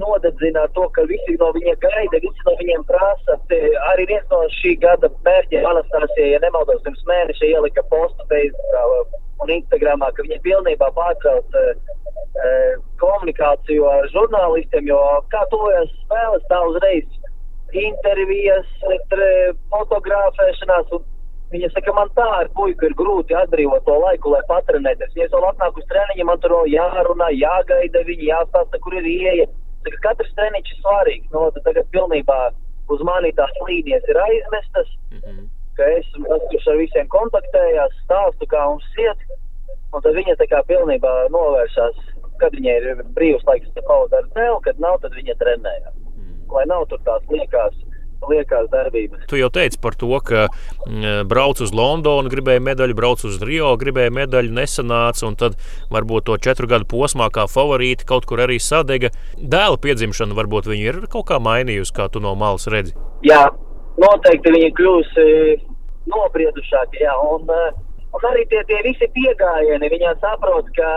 Nodedzina 0.01 0.67
to, 0.77 0.89
ka 0.97 1.05
visi 1.11 1.37
no 1.41 1.51
viņiem 1.57 1.79
gaida, 1.85 2.21
visi 2.25 2.47
no 2.49 2.57
viņiem 2.61 2.85
prasa. 2.89 3.39
Te 3.53 3.61
arī 3.93 4.09
viens 4.11 4.27
no 4.33 4.43
šī 4.59 4.77
gada 4.83 5.11
mērķiem, 5.27 5.67
Anastasija, 5.73 6.35
ja 6.35 6.43
nemaldos, 6.45 6.83
pirms 6.87 7.03
mēneša 7.11 7.51
ielika 7.55 7.85
postu 7.93 8.29
Facebookā 8.33 8.85
un 9.41 9.55
Instagramā, 9.57 10.11
ka 10.17 10.27
viņi 10.27 10.41
pilnībā 10.45 10.91
pārtrauc 10.97 11.57
uh, 11.61 11.71
komunikāciju 13.01 13.87
ar 13.89 14.09
žurnālistiem, 14.15 14.91
jo 14.91 15.01
kā 15.33 15.45
tuvojas 15.53 15.91
spēles, 16.05 16.45
tā 16.51 16.61
uzreiz 16.69 17.21
intervijas, 17.77 18.67
fotografēšanās. 19.71 20.93
Viņa 21.51 21.69
saka, 21.75 21.93
man 21.97 22.11
tā 22.15 22.27
ar 22.31 22.49
puiku 22.55 22.87
ir 22.87 22.93
grūti 22.95 23.35
atbrīvot 23.35 23.83
to 23.83 23.97
laiku, 23.99 24.31
lai 24.31 24.43
patrenēties. 24.47 25.17
Ja 25.19 25.27
es 25.27 25.33
vēl 25.35 25.49
atnāku 25.49 25.83
uz 25.83 25.89
treniņu, 25.91 26.27
man 26.29 26.39
tur 26.43 26.55
jārunā, 26.71 27.33
jāgaida 27.35 28.05
viņi, 28.07 28.29
jāstāsta, 28.29 28.79
kur 28.85 28.95
ir 29.01 29.09
ieeja. 29.11 29.49
Saka, 29.85 30.01
katrs 30.07 30.35
treniņš 30.37 30.73
ir 30.75 30.83
svarīgs. 30.83 31.31
No, 31.35 31.47
nu, 31.49 31.63
tagad 31.67 31.89
pilnībā 31.95 32.39
uz 32.93 33.03
mani 33.07 33.33
tās 33.39 33.53
līnijas 33.69 34.07
ir 34.11 34.19
aizmestas, 34.21 34.89
mm 35.11 35.21
-hmm. 35.25 35.45
ka 35.77 35.89
es 35.97 36.07
esmu 36.07 36.73
ar 36.73 36.81
visiem 36.81 37.09
kontaktējās, 37.09 38.01
stāstu, 38.05 38.49
kā 38.55 38.65
mums 38.69 38.89
iet. 38.99 39.21
Un 39.95 40.03
tad 40.03 40.15
viņa 40.15 40.37
tā 40.39 40.47
kā 40.51 40.63
pilnībā 40.67 41.13
novēršās, 41.35 41.97
kad 42.41 42.53
viņai 42.57 42.77
ir 42.81 43.05
brīvs 43.17 43.47
laiks 43.47 43.73
pavadīt 43.87 44.19
ar 44.19 44.27
dēlu, 44.37 44.61
kad 44.67 44.79
nav, 44.79 44.99
tad 45.03 45.15
viņa 45.19 45.35
trenējās. 45.43 45.97
Mm. 46.17 46.37
Lai 46.55 46.65
nav 46.67 46.87
tur 46.91 47.01
tās 47.09 47.23
liekās 47.31 47.75
liekās 48.29 48.69
darbības. 48.73 49.25
Tu 49.31 49.41
jau 49.41 49.49
teici 49.53 49.79
par 49.81 49.97
to, 49.99 50.11
ka 50.25 50.47
mm, 50.51 51.29
brauc 51.31 51.63
uz 51.65 51.73
Londonu, 51.77 52.31
gribēja 52.33 52.63
medaļu, 52.65 52.97
brauc 52.99 53.25
uz 53.27 53.39
Rio, 53.45 53.73
gribēja 53.81 54.13
medaļu, 54.15 54.53
nesanāca, 54.57 55.27
un 55.29 55.39
tad 55.41 55.57
varbūt 55.93 56.29
to 56.29 56.37
četru 56.43 56.69
gadu 56.71 56.89
posmā 56.91 57.31
kā 57.35 57.47
favorīti 57.51 58.09
kaut 58.09 58.29
kur 58.29 58.43
arī 58.45 58.61
sadega. 58.63 59.13
Dēla 59.41 59.81
piedzimšana 59.81 60.37
varbūt 60.37 60.71
viņa 60.71 60.89
ir 60.91 61.01
kaut 61.13 61.29
kā 61.31 61.41
mainījusi, 61.43 61.97
kā 61.97 62.11
tu 62.13 62.23
no 62.25 62.35
malas 62.39 62.69
redzi. 62.71 62.97
Jā, 63.27 63.47
noteikti 64.01 64.53
viņa 64.57 64.73
kļūsi 64.79 65.29
nobriedušāka, 66.11 67.01
jā, 67.01 67.15
un, 67.35 67.49
un 68.17 68.29
arī 68.33 68.45
tie, 68.51 68.63
tie 68.69 68.81
visi 68.87 69.09
piegājieni, 69.15 69.93
viņa 69.93 70.17
saprot, 70.23 70.69
ka 70.77 70.91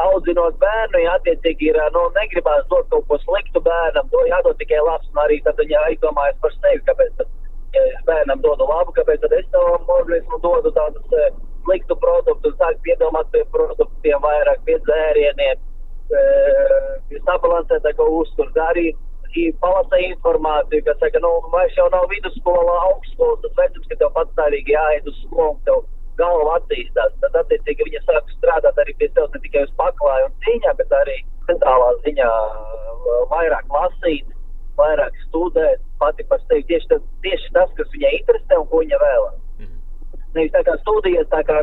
audzinot 0.00 0.56
bērnu, 0.62 1.02
ja 1.04 1.16
attiecīgi 1.18 1.70
ir, 1.70 1.78
nu, 1.94 2.06
negribās 2.16 2.64
dot 2.70 2.88
kaut 2.92 3.06
ko 3.10 3.18
sliktu 3.24 3.60
bērnam, 3.64 4.08
to 4.12 4.24
jādod 4.30 4.58
tikai 4.60 4.80
labs, 4.86 5.08
un 5.12 5.22
arī 5.24 5.38
tad 5.44 5.60
viņa 5.60 5.84
aizdomājas 5.90 6.38
par 6.44 6.54
sevi, 6.58 6.80
kāpēc 6.88 7.14
tad, 7.20 7.30
ja 7.76 7.84
es 7.90 8.02
bērnam 8.08 8.42
dodu 8.44 8.68
labu, 8.70 8.94
kāpēc 8.98 9.20
tad 9.24 9.36
es 9.38 9.48
savam 9.52 9.94
organismu 9.98 10.40
dodu 10.44 10.72
tādus 10.78 11.16
e, 11.20 11.28
sliktu 11.66 11.96
produktus, 12.04 12.56
sāk 12.60 12.80
piedomāt 12.86 13.30
pie 13.34 13.44
produktiem 13.54 14.24
vairāk, 14.24 14.60
pie 14.68 14.78
dzērieniem, 14.88 15.64
e, 16.20 16.26
pie 17.10 17.24
sabalansētāko 17.28 18.08
uzturs, 18.22 18.60
arī 18.68 18.92
palasa 19.60 19.96
informāciju, 19.96 20.84
kas 20.84 20.98
saka, 21.00 21.20
nu, 21.24 21.30
vairs 21.52 21.76
jau 21.76 21.88
nav 21.92 22.04
vidusskola, 22.10 22.74
augstskolas, 22.88 23.40
tas 23.44 23.58
vecums, 23.60 23.88
ka 23.88 23.96
tev 24.00 24.12
patstāvīgi 24.16 24.74
jāiet 24.74 25.08
uz 25.08 25.16
skolu, 25.24 25.56
tev 25.64 25.84
galva 26.18 26.58
attīstās. 26.58 27.14
Tad, 27.22 27.36
attiecīgi, 27.42 27.86
viņa 27.88 28.02
sāk 28.06 28.30
strādāt 28.36 28.78
arī 28.82 28.94
pie 28.98 29.08
sevis 29.12 29.34
ne 29.34 29.40
tikai 29.46 29.64
uz 29.66 29.72
paklāju 29.80 30.28
un 30.28 30.36
cīņā, 30.44 30.74
bet 30.80 30.94
arī 31.00 31.16
centrālā 31.48 31.90
ziņā 32.06 32.30
vairāk 33.32 33.76
lasīt, 33.76 34.34
vairāk 34.78 35.16
studēt, 35.26 35.82
pati 36.02 36.26
par 36.30 36.42
sevi. 36.46 36.66
Tieši 36.70 36.90
tas, 36.92 37.02
tieši 37.26 37.54
tas 37.56 37.72
kas 37.78 37.90
viņai 37.96 38.12
interesē 38.20 38.60
un 38.60 38.68
ko 38.70 38.82
viņa 38.84 39.00
vēlas. 39.02 39.38
Mm. 39.60 39.74
Nevis 40.36 40.54
tā 40.56 40.62
kā 40.68 40.76
studijas, 40.82 41.28
tā 41.34 41.42
kā 41.48 41.60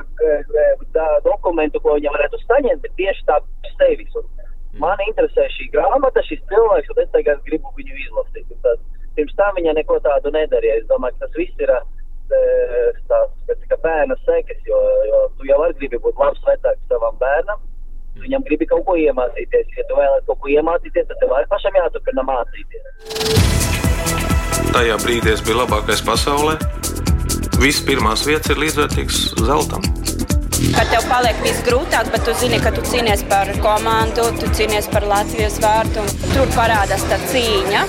tā 0.97 1.07
dokumentu, 1.27 1.81
ko 1.83 1.97
viņa 1.97 2.15
varētu 2.17 2.41
saņemt, 2.45 2.83
bet 2.85 2.97
tieši 3.01 3.25
tā 3.29 3.39
par 3.41 3.75
sevis. 3.81 4.17
Un 4.19 4.27
mm. 4.27 4.81
man 4.83 5.05
interesē 5.07 5.47
šī 5.57 5.69
grāmata, 5.75 6.25
šis 6.29 6.43
cilvēks, 6.51 6.91
un 6.95 7.03
es 7.05 7.13
tagad 7.15 7.45
gribu 7.47 7.73
viņu 7.77 8.01
izlasīt. 8.07 8.49
Un 8.55 8.65
tas, 8.67 8.83
pirms 9.15 9.39
tam 9.39 9.55
viņa 9.57 9.77
neko 9.81 10.01
tādu 10.05 10.33
nedarīja. 10.35 10.81
Es 10.83 10.91
domāju, 10.91 11.17
ka 11.17 11.27
tas 11.27 11.41
viss 11.43 11.65
ir. 11.65 11.73
Uh, 11.77 11.95
tās 13.09 13.61
kā 13.69 13.77
bērna 13.83 14.15
sekas, 14.25 14.59
jo, 14.67 14.79
jo 15.09 15.17
tu 15.37 15.41
jau 15.49 15.59
arī 15.65 15.73
gribi 15.81 15.97
būt 16.03 16.15
labs 16.21 16.41
vecāks 16.47 16.83
savam 16.91 17.15
bērnam. 17.21 17.59
Viņam 18.19 18.43
gribi 18.47 18.65
kaut 18.67 18.83
ko 18.87 18.93
iemācīties. 18.99 19.67
Ja 19.77 19.83
tu 19.87 19.93
vēlaties 19.95 20.27
kaut 20.27 20.39
ko 20.43 20.47
iemācīties, 20.51 21.05
tad 21.07 21.17
tev 21.21 21.29
arī 21.37 21.45
pašam 21.53 21.73
jāturpina 21.79 22.23
mācīties. 22.27 22.83
Tajā 24.73 24.95
brīdī 25.05 25.29
es 25.33 25.41
biju 25.45 25.57
labākais 25.61 26.01
pasaulē. 26.05 26.55
Viss 27.59 27.83
pirmās 27.83 28.21
vietas 28.27 28.51
ir 28.53 28.57
līdzvērtīgs 28.63 29.17
zeltam. 29.47 29.83
Kad 30.75 30.89
tev 30.91 31.05
paliek 31.07 31.37
viss 31.43 31.63
grūtāk, 31.63 32.09
bet 32.11 32.25
tu 32.27 32.33
zini, 32.41 32.59
ka 32.63 32.71
tu 32.75 32.81
cīnies 32.83 33.23
par 33.31 33.47
komandu, 33.63 34.25
tu 34.41 34.45
cīnies 34.57 34.89
par 34.91 35.07
Latvijas 35.07 35.55
vārtu, 35.63 36.03
un 36.03 36.33
tur 36.33 36.47
parādās 36.57 37.03
tā 37.07 37.17
cīņa. 37.31 37.81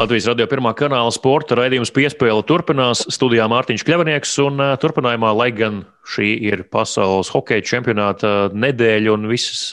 Latvijas 0.00 0.30
radio 0.30 0.46
pirmā 0.48 0.70
kanāla 0.72 1.10
sporta 1.12 1.58
raidījums 1.58 1.90
piespēle 1.92 2.40
turpinās. 2.48 3.02
Studijā 3.12 3.44
Mārtiņš 3.52 3.82
Kļavnieks 3.84 4.30
un 4.46 4.62
turpinājumā, 4.80 5.34
lai 5.36 5.50
gan 5.52 5.82
šī 6.08 6.28
ir 6.48 6.62
pasaules 6.72 7.28
hokeja 7.34 7.66
čempionāta 7.68 8.30
nedēļa 8.56 9.12
un 9.12 9.28
visas 9.28 9.66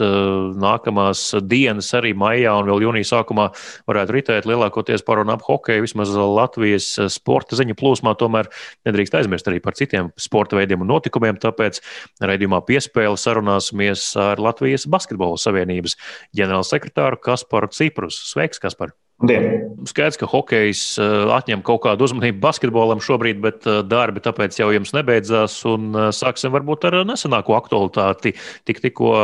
nākamās 0.60 1.22
dienas 1.48 1.94
arī 1.96 2.12
maijā 2.12 2.58
un 2.60 2.68
vēl 2.68 2.84
jūnija 2.90 3.08
sākumā 3.14 3.48
varētu 3.88 4.18
ritēt 4.18 4.52
lielākoties 4.52 5.08
par 5.08 5.24
un 5.24 5.32
ap 5.32 5.48
hokeju, 5.48 5.88
vismaz 5.88 6.12
Latvijas 6.12 6.90
sporta 7.16 7.56
ziņu 7.56 7.80
plūsmā, 7.80 8.18
tomēr 8.20 8.52
nedrīkst 8.84 9.16
aizmirst 9.22 9.48
arī 9.48 9.64
par 9.64 9.80
citiem 9.80 10.12
sporta 10.20 10.60
veidiem 10.60 10.84
un 10.84 10.92
notikumiem, 10.92 11.40
tāpēc 11.40 11.80
raidījumā 12.20 12.66
piespēle 12.68 13.16
sarunāsimies 13.16 14.10
ar 14.28 14.44
Latvijas 14.44 14.90
basketbola 14.92 15.40
savienības 15.40 15.96
ģenerālsekretāru 16.36 17.24
Kasparu 17.24 17.72
Ciprus. 17.72 18.26
Sveiks, 18.28 18.60
Kaspar! 18.60 18.92
Dien. 19.18 19.74
Skaidrs, 19.90 20.20
ka 20.22 20.28
hokejs 20.30 20.82
uh, 21.02 21.32
atņem 21.34 21.64
kaut 21.66 21.80
kādu 21.88 22.06
uzmanību 22.06 22.38
basketbolam 22.38 23.00
šobrīd, 23.02 23.40
bet 23.42 23.64
uh, 23.66 23.80
darbi 23.82 24.22
tāpēc 24.22 24.60
jau 24.60 24.68
jums 24.70 24.94
nebeidzās. 24.94 25.56
Uh, 25.66 26.12
sāksim 26.14 26.54
varbūt 26.54 26.86
ar 26.86 27.00
nesenāko 27.10 27.56
aktualitāti. 27.58 28.36
Tik, 28.70 28.84
tikko 28.84 29.16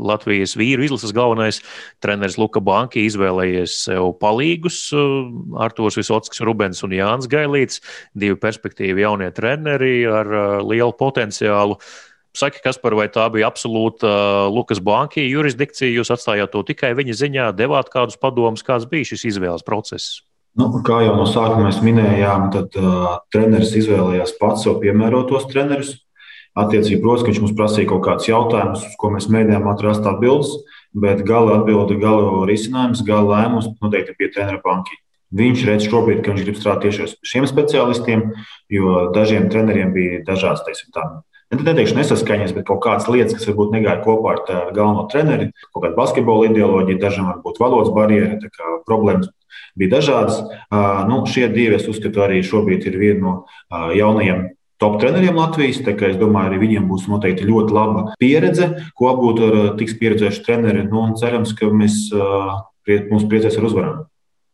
Latvijas 0.00 0.56
vīru 0.56 0.86
izlases 0.86 1.12
galvenais 1.12 1.60
treneris 2.00 2.38
Luka 2.40 2.62
Banki 2.64 3.04
izvēlējies 3.04 3.76
sev 3.90 4.14
palīgus. 4.22 4.80
Artūrs 5.60 6.00
Visotskis, 6.00 6.40
Rubens 6.48 6.80
un 6.86 6.96
Jānis 6.96 7.28
Gailīts, 7.28 7.84
divi 8.16 8.40
perspektīvi 8.40 9.04
jaunie 9.04 9.28
treneri 9.36 10.06
ar 10.08 10.32
lielu 10.64 10.96
potenciālu. 10.96 11.76
Saki, 12.34 12.58
kas 12.64 12.80
par 12.82 12.96
vai 12.98 13.06
tā 13.14 13.28
bija 13.30 13.46
absolūta 13.46 14.08
uh, 14.10 14.44
Lukas 14.50 14.80
Banki 14.82 15.22
jurisdikcija? 15.22 15.92
Jūs 15.94 16.10
atstājāt 16.10 16.50
to 16.50 16.64
tikai 16.66 16.90
viņa 16.98 17.14
ziņā, 17.20 17.50
devāt 17.54 17.92
kādus 17.92 18.18
padomus, 18.18 18.64
kāds 18.66 18.88
bija 18.90 19.06
šis 19.06 19.28
izvēles 19.30 19.62
process? 19.66 20.24
Nu, 20.58 20.66
kā 20.86 21.00
jau 21.04 21.12
no 21.14 21.26
sākuma 21.30 21.68
mēs 21.68 21.78
minējām, 21.82 22.48
tad 22.54 22.74
uh, 22.78 23.20
treneris 23.34 23.70
izvēlējās 23.78 24.34
pats 24.40 24.66
sev 24.66 24.80
piemērotos 24.82 25.46
trenerus. 25.52 25.92
Attiecīgi, 26.58 27.00
protams, 27.02 27.28
viņš 27.28 27.40
mums 27.42 27.54
prasīja 27.58 27.90
kaut 27.90 28.02
kādus 28.06 28.26
jautājumus, 28.30 28.82
uz 28.86 28.96
ko 28.98 29.10
mēs 29.14 29.26
mēģinājām 29.30 29.68
atrast 29.70 30.06
atbildes, 30.06 30.50
bet 31.04 31.22
gala 31.26 31.60
atbilde, 31.60 31.98
gala 32.02 32.46
risinājums, 32.50 33.02
gala 33.06 33.40
lēmums 33.40 33.70
noteikti 33.82 34.14
bija 34.18 34.34
treneru 34.36 34.62
banki. 34.66 34.98
Viņš 35.34 35.64
redz 35.66 35.86
šobrīd, 35.90 36.22
ka 36.22 36.34
viņš 36.34 36.46
grib 36.46 36.58
strādāt 36.58 36.86
tieši 36.86 37.06
ar 37.06 37.14
šiem 37.30 37.46
specialistiem, 37.50 38.26
jo 38.70 39.06
dažiem 39.14 39.48
treneriem 39.50 39.94
bija 39.94 40.22
dažādas, 40.26 40.62
teiksim, 40.66 40.90
tādas 40.94 41.22
neteikšu 41.52 41.98
nesaskaņas, 41.98 42.54
bet 42.56 42.66
kaut 42.68 42.82
kādas 42.84 43.08
lietas, 43.10 43.36
kas 43.36 43.48
varbūt 43.50 43.74
negāja 43.76 44.02
kopā 44.04 44.34
ar 44.34 44.72
galveno 44.74 45.06
treneri, 45.12 45.50
kaut 45.72 45.84
kāda 45.84 45.98
basketbola 45.98 46.48
ideoloģija, 46.50 47.02
dažām 47.02 47.30
varbūt 47.32 47.60
valodas 47.62 47.92
barjeri, 47.94 48.52
problēmas 48.88 49.30
bija 49.78 49.96
dažādas. 49.96 50.40
Nu, 51.10 51.22
šie 51.30 51.48
divi, 51.52 51.78
es 51.78 51.88
uzskatu, 51.90 52.24
arī 52.24 52.42
šobrīd 52.46 52.86
ir 52.88 52.98
viena 53.00 53.20
no 53.22 53.34
jaunajiem 53.94 54.48
top 54.82 54.98
treneriem 55.02 55.36
Latvijas. 55.38 55.82
Es 55.84 56.18
domāju, 56.20 56.52
arī 56.52 56.62
viņiem 56.64 56.88
būs 56.90 57.06
noteikti 57.10 57.46
ļoti 57.48 57.74
laba 57.74 58.06
pieredze, 58.20 58.70
ko 58.98 59.12
apgūt 59.12 59.44
ar 59.46 59.60
tik 59.78 59.94
pieredzējušu 60.00 60.44
treneri. 60.46 60.86
Nu, 60.90 61.06
cerams, 61.20 61.54
ka 61.58 61.70
mēs, 61.70 62.08
mums 63.10 63.28
priecēs 63.30 63.58
ar 63.60 63.70
uzvarām. 63.70 64.02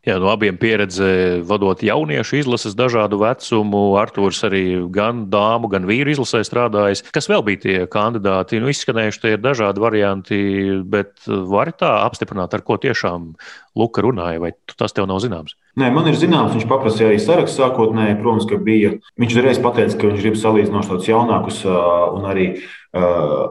Jā, 0.01 0.15
no 0.17 0.31
abiem 0.33 0.57
pieredze 0.57 1.43
vadot 1.45 1.83
jauniešu 1.85 2.39
izlases 2.39 2.73
dažādu 2.73 3.19
vecumu. 3.21 3.83
Arthurs 4.01 4.39
arī 4.49 4.63
gan 4.89 5.27
dāmu, 5.29 5.69
gan 5.69 5.85
vīru 5.85 6.15
izlasē 6.15 6.41
strādājis. 6.47 7.05
Kas 7.13 7.29
vēl 7.29 7.45
bija 7.45 7.61
tie 7.67 7.77
kandidāti? 7.91 8.63
Nu, 8.65 8.73
izskanējuši 8.73 9.21
tie 9.21 9.35
ir 9.37 9.43
dažādi 9.45 9.85
varianti, 9.85 10.41
bet 10.89 11.29
vari 11.29 11.77
tā 11.77 11.99
apstiprināt, 12.07 12.57
ar 12.57 12.65
ko 12.65 12.81
tiešām 12.81 13.35
Luka 13.77 14.01
runāja, 14.01 14.41
vai 14.41 14.55
tas 14.73 14.97
tev 14.97 15.05
nav 15.07 15.21
zināms? 15.21 15.53
Nē, 15.77 15.93
man 15.93 16.09
ir 16.09 16.17
zināms, 16.19 16.57
viņš 16.57 16.65
paprasīja 16.73 17.13
arī 17.13 17.21
sarakstu 17.21 17.61
sākotnēji. 17.61 18.19
Protams, 18.25 18.49
ka 18.49 18.57
bija. 18.57 18.97
Viņš 19.21 19.37
uzreiz 19.37 19.61
pateica, 19.61 20.01
ka 20.01 20.09
viņš 20.09 20.25
grib 20.25 20.41
salīdzinoši 20.41 20.95
tādus 20.95 21.13
jaunākus 21.13 21.61
un 21.69 22.25
arī 22.33 22.49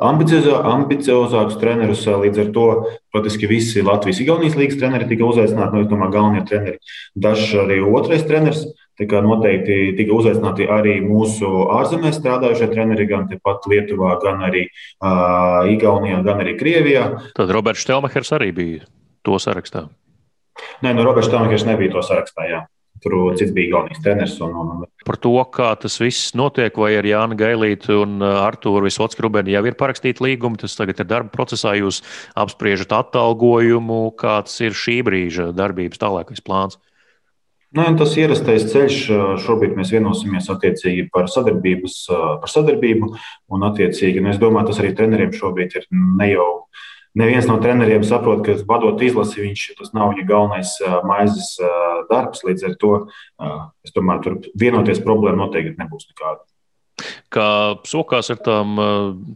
ambiciozākus 0.03 1.59
trenerus. 1.61 2.03
Līdz 2.03 2.41
ar 2.43 2.49
to 2.55 2.65
praktiski 3.13 3.47
visi 3.47 3.83
Latvijas 3.85 4.19
Igaunijas 4.23 4.57
līnijas 4.59 4.79
treneri 4.81 5.07
tika 5.07 5.27
uzaicināti, 5.27 5.75
no 5.75 5.83
nu, 5.83 5.89
domāju, 5.89 6.15
galvenie 6.17 6.43
treneri. 6.47 6.79
Dažs 7.15 7.53
arī 7.63 7.79
otrais 7.85 8.25
treneris. 8.27 8.65
Tā 8.99 9.07
kā 9.07 9.21
noteikti 9.23 9.93
tika 9.95 10.11
uzaicināti 10.11 10.67
arī 10.67 10.97
mūsu 10.99 11.47
ārzemēs 11.77 12.17
strādājušie 12.19 12.67
treneri, 12.73 13.07
gan 13.07 13.29
tepat 13.31 13.63
Lietuvā, 13.71 14.17
gan 14.19 14.43
arī 14.43 14.65
uh, 14.67 15.69
Igaunijā, 15.71 16.19
gan 16.25 16.43
arī 16.43 16.57
Krievijā. 16.59 17.05
Tad 17.37 17.55
Roberts 17.55 17.85
Štelmachers 17.85 18.35
arī 18.35 18.51
bija 18.51 18.83
to 19.23 19.39
sarakstā? 19.39 19.87
Nē, 20.83 20.91
no 20.91 20.99
nu, 20.99 21.07
Roberts 21.07 21.31
Tomakers 21.31 21.65
nebija 21.67 21.93
to 21.93 22.03
sarakstā. 22.03 22.47
Jā. 22.49 22.59
Tur 23.03 23.15
cits 23.39 23.53
bija 23.55 23.73
galvenais 23.75 24.01
treneris. 24.03 24.35
Un, 24.43 24.55
un... 24.59 24.83
Par 25.07 25.17
to, 25.23 25.31
kā 25.55 25.71
tas 25.79 25.95
viss 26.01 26.33
notiek, 26.37 26.75
vai 26.79 26.91
ar 26.99 27.07
Jānu 27.07 27.37
Gailītu 27.39 28.01
un 28.03 28.19
uh, 28.19 28.41
Artūru 28.43 28.87
Visotskrubienu 28.87 29.53
jau 29.53 29.63
ir 29.69 29.77
parakstīti 29.79 30.25
līgumi, 30.25 30.59
tas 30.59 30.75
tagad 30.77 30.99
ir 30.99 31.09
darba 31.09 31.31
procesā, 31.33 31.75
jūs 31.79 32.01
apspriežat 32.39 32.93
atalgojumu, 32.99 34.03
kāds 34.19 34.59
ir 34.65 34.75
šī 34.75 34.99
brīža 35.07 35.51
darbības 35.55 36.01
tālākais 36.01 36.43
plāns. 36.43 36.79
Nu, 37.69 37.83
tas 37.99 38.15
ierastais 38.17 38.63
ceļš 38.71 38.95
šobrīd 39.45 39.75
mēs 39.77 39.91
vienosimies 39.93 40.47
attiecīgi 40.49 41.05
par, 41.13 41.27
par 41.29 42.49
sadarbību. 42.49 43.11
Un, 43.53 43.65
attiecīgi, 43.67 44.23
nu, 44.25 44.31
es 44.33 44.39
domāju, 44.41 44.71
tas 44.71 44.79
arī 44.81 44.95
treneriem 44.97 45.35
šobrīd 45.35 45.77
ir 45.77 45.85
ne 45.93 46.31
jau. 46.31 46.47
Neviens 47.17 47.47
no 47.49 47.57
treneriem 47.57 48.03
saprot, 48.05 48.43
ka 48.45 48.53
vadot 48.69 49.01
izlasi, 49.01 49.41
viņš 49.41 49.63
tas 49.79 49.95
nav 49.97 50.11
viņa 50.13 50.27
galvenais 50.29 50.75
maizes 51.09 51.55
darbs. 52.11 52.43
Līdz 52.45 52.67
ar 52.69 52.75
to 52.81 52.91
es 53.85 53.95
domāju, 53.95 54.21
tur 54.27 54.37
vienoties 54.61 55.01
problēma 55.01 55.41
noteikti 55.41 55.79
nebūs 55.81 56.05
nekāda 56.11 56.45
kā 57.33 57.47
sokās 57.87 58.31
ar 58.33 58.39
tām 58.45 58.75
uh, 58.79 58.89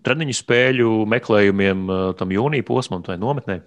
treniņu 0.05 0.35
spēļu 0.37 0.91
meklējumiem, 1.13 1.83
uh, 1.87 2.03
tam 2.19 2.33
jūnija 2.33 2.65
posmam 2.67 3.03
vai 3.07 3.17
nometnē? 3.21 3.59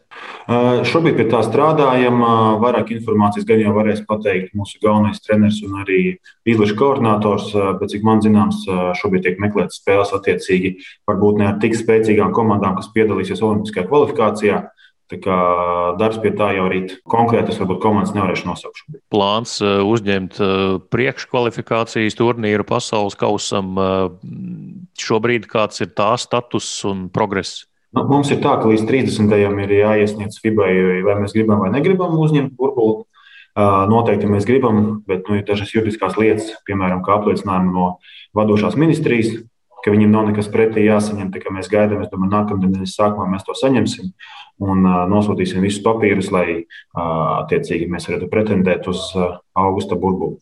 Uh, 0.47 0.83
šobrīd 0.87 1.19
pie 1.21 1.29
tā 1.33 1.43
strādājam. 1.47 2.21
Uh, 2.23 2.57
vairāk 2.63 2.93
informācijas 2.97 3.49
gan 3.49 3.63
jau 3.63 3.75
varēs 3.77 4.05
pateikt 4.09 4.55
mūsu 4.59 4.81
galvenais 4.83 5.23
treneris 5.25 5.63
un 5.67 5.81
arī 5.83 6.01
izlaša 6.49 6.79
koordinators. 6.79 7.53
Uh, 7.57 7.73
bet 7.81 7.95
cik 7.95 8.07
man 8.07 8.25
zināms, 8.25 8.63
uh, 8.71 8.91
šobrīd 8.99 9.27
tiek 9.27 9.43
meklētas 9.43 9.81
spēles 9.83 10.15
attiecīgi 10.17 10.77
varbūt 11.09 11.43
ne 11.43 11.51
ar 11.53 11.61
tik 11.63 11.77
spēcīgām 11.79 12.35
komandām, 12.37 12.79
kas 12.79 12.93
piedalīsies 12.95 13.45
Olimpiskajā 13.45 13.89
kvalifikācijā. 13.91 14.65
Tā 15.07 15.21
kā 15.23 15.37
darbs 16.01 16.19
pie 16.19 16.33
tā 16.35 16.49
jau 16.57 16.67
rīt. 16.71 16.97
Konkrētas, 17.07 17.61
varbūt 17.61 17.79
komandas 17.85 18.15
nevarēšu 18.17 18.49
nosaukt. 18.49 18.83
Plāns 19.15 19.61
uh, 19.63 19.79
uzņemt 19.87 20.41
uh, 20.43 20.81
priekškvalifikācijas 20.91 22.19
turnīru 22.19 22.67
pasaules 22.67 23.15
kausam. 23.19 23.79
Uh, 23.79 24.11
šobrīd 24.99 25.47
kāds 25.51 25.85
ir 25.85 25.93
tā 25.95 26.11
status 26.19 26.69
un 26.91 27.07
progress? 27.15 27.69
Nu, 27.95 28.03
mums 28.11 28.33
ir 28.35 28.43
tā, 28.43 28.57
ka 28.59 28.67
līdz 28.67 28.83
30. 28.89 29.37
ir 29.63 29.75
jāiesniedz 29.79 30.41
FIBA, 30.43 30.71
vai 31.07 31.15
mēs 31.23 31.37
gribam 31.37 31.63
vai 31.63 31.71
negribam 31.73 32.19
uzņemt 32.19 32.57
burbuli. 32.59 33.05
Noteikti 33.57 34.29
mēs 34.29 34.45
gribam, 34.45 34.99
bet 35.09 35.31
nu, 35.31 35.39
ir 35.39 35.47
dažas 35.49 35.71
juridiskās 35.73 36.19
lietas, 36.21 36.51
piemēram, 36.69 37.01
kā 37.07 37.15
apliecinājumi 37.17 37.73
no 37.73 37.87
vadošās 38.37 38.77
ministrijas, 38.77 39.31
ka 39.87 39.95
viņiem 39.95 40.11
nav 40.11 40.27
nekas 40.33 40.51
pretī 40.51 40.83
jāsaņem. 40.89 41.31
Tā 41.31 41.45
kā 41.45 41.53
mēs 41.55 41.71
gaidām, 41.71 42.03
es 42.03 42.11
domāju, 42.11 42.33
nākamā 42.35 42.67
nedēļas 42.67 42.97
sākumā 42.99 43.29
mēs 43.31 43.47
to 43.47 43.55
saņemsim 43.55 44.11
un 44.67 44.83
uh, 44.83 45.05
nosūtīsim 45.13 45.63
visus 45.63 45.85
papīrus, 45.85 46.33
lai 46.35 46.49
uh, 46.59 46.67
attiecīgi 47.45 47.87
mēs 47.93 48.11
varētu 48.11 48.31
pretendēt 48.33 48.91
uz 48.91 49.07
uh, 49.15 49.39
augusta 49.55 49.99
burbuli 50.01 50.41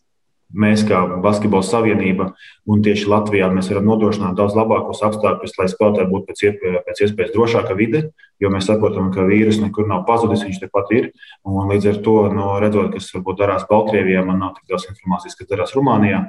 mēs, 0.55 0.83
kā 0.87 1.01
Basketbola 1.23 1.65
savienība, 1.65 2.29
un 2.69 2.83
tieši 2.85 3.09
Latvijā 3.11 3.49
mēs 3.53 3.69
varam 3.71 3.89
nodrošināt 3.91 4.37
daudz 4.37 4.55
labākos 4.57 5.03
apstākļus, 5.05 5.57
lai 5.59 5.67
spēlētāji 5.71 6.11
būtu 6.11 6.29
pēc, 6.29 6.43
iespējas, 6.47 6.85
pēc 6.87 7.01
iespējas 7.05 7.33
drošāka 7.35 7.77
vide, 7.77 8.01
jo 8.41 8.51
mēs 8.51 8.67
saprotam, 8.69 9.11
ka 9.15 9.25
vīrus 9.27 9.59
nekur 9.61 9.87
nav 9.89 10.05
pazudis, 10.07 10.43
viņš 10.47 10.61
tepat 10.63 10.91
ir. 10.95 11.11
Un 11.47 11.69
līdz 11.71 11.91
ar 11.91 11.99
to, 12.07 12.15
no, 12.35 12.47
redzot, 12.63 12.91
kas 12.95 13.11
varbūt 13.15 13.39
darās 13.43 13.67
Baltkrievijā, 13.69 14.23
man 14.27 14.41
nav 14.43 14.55
tik 14.57 14.71
daudz 14.71 14.87
informācijas, 14.91 15.37
kas 15.39 15.51
darās 15.51 15.75
Rumānijā, 15.77 16.23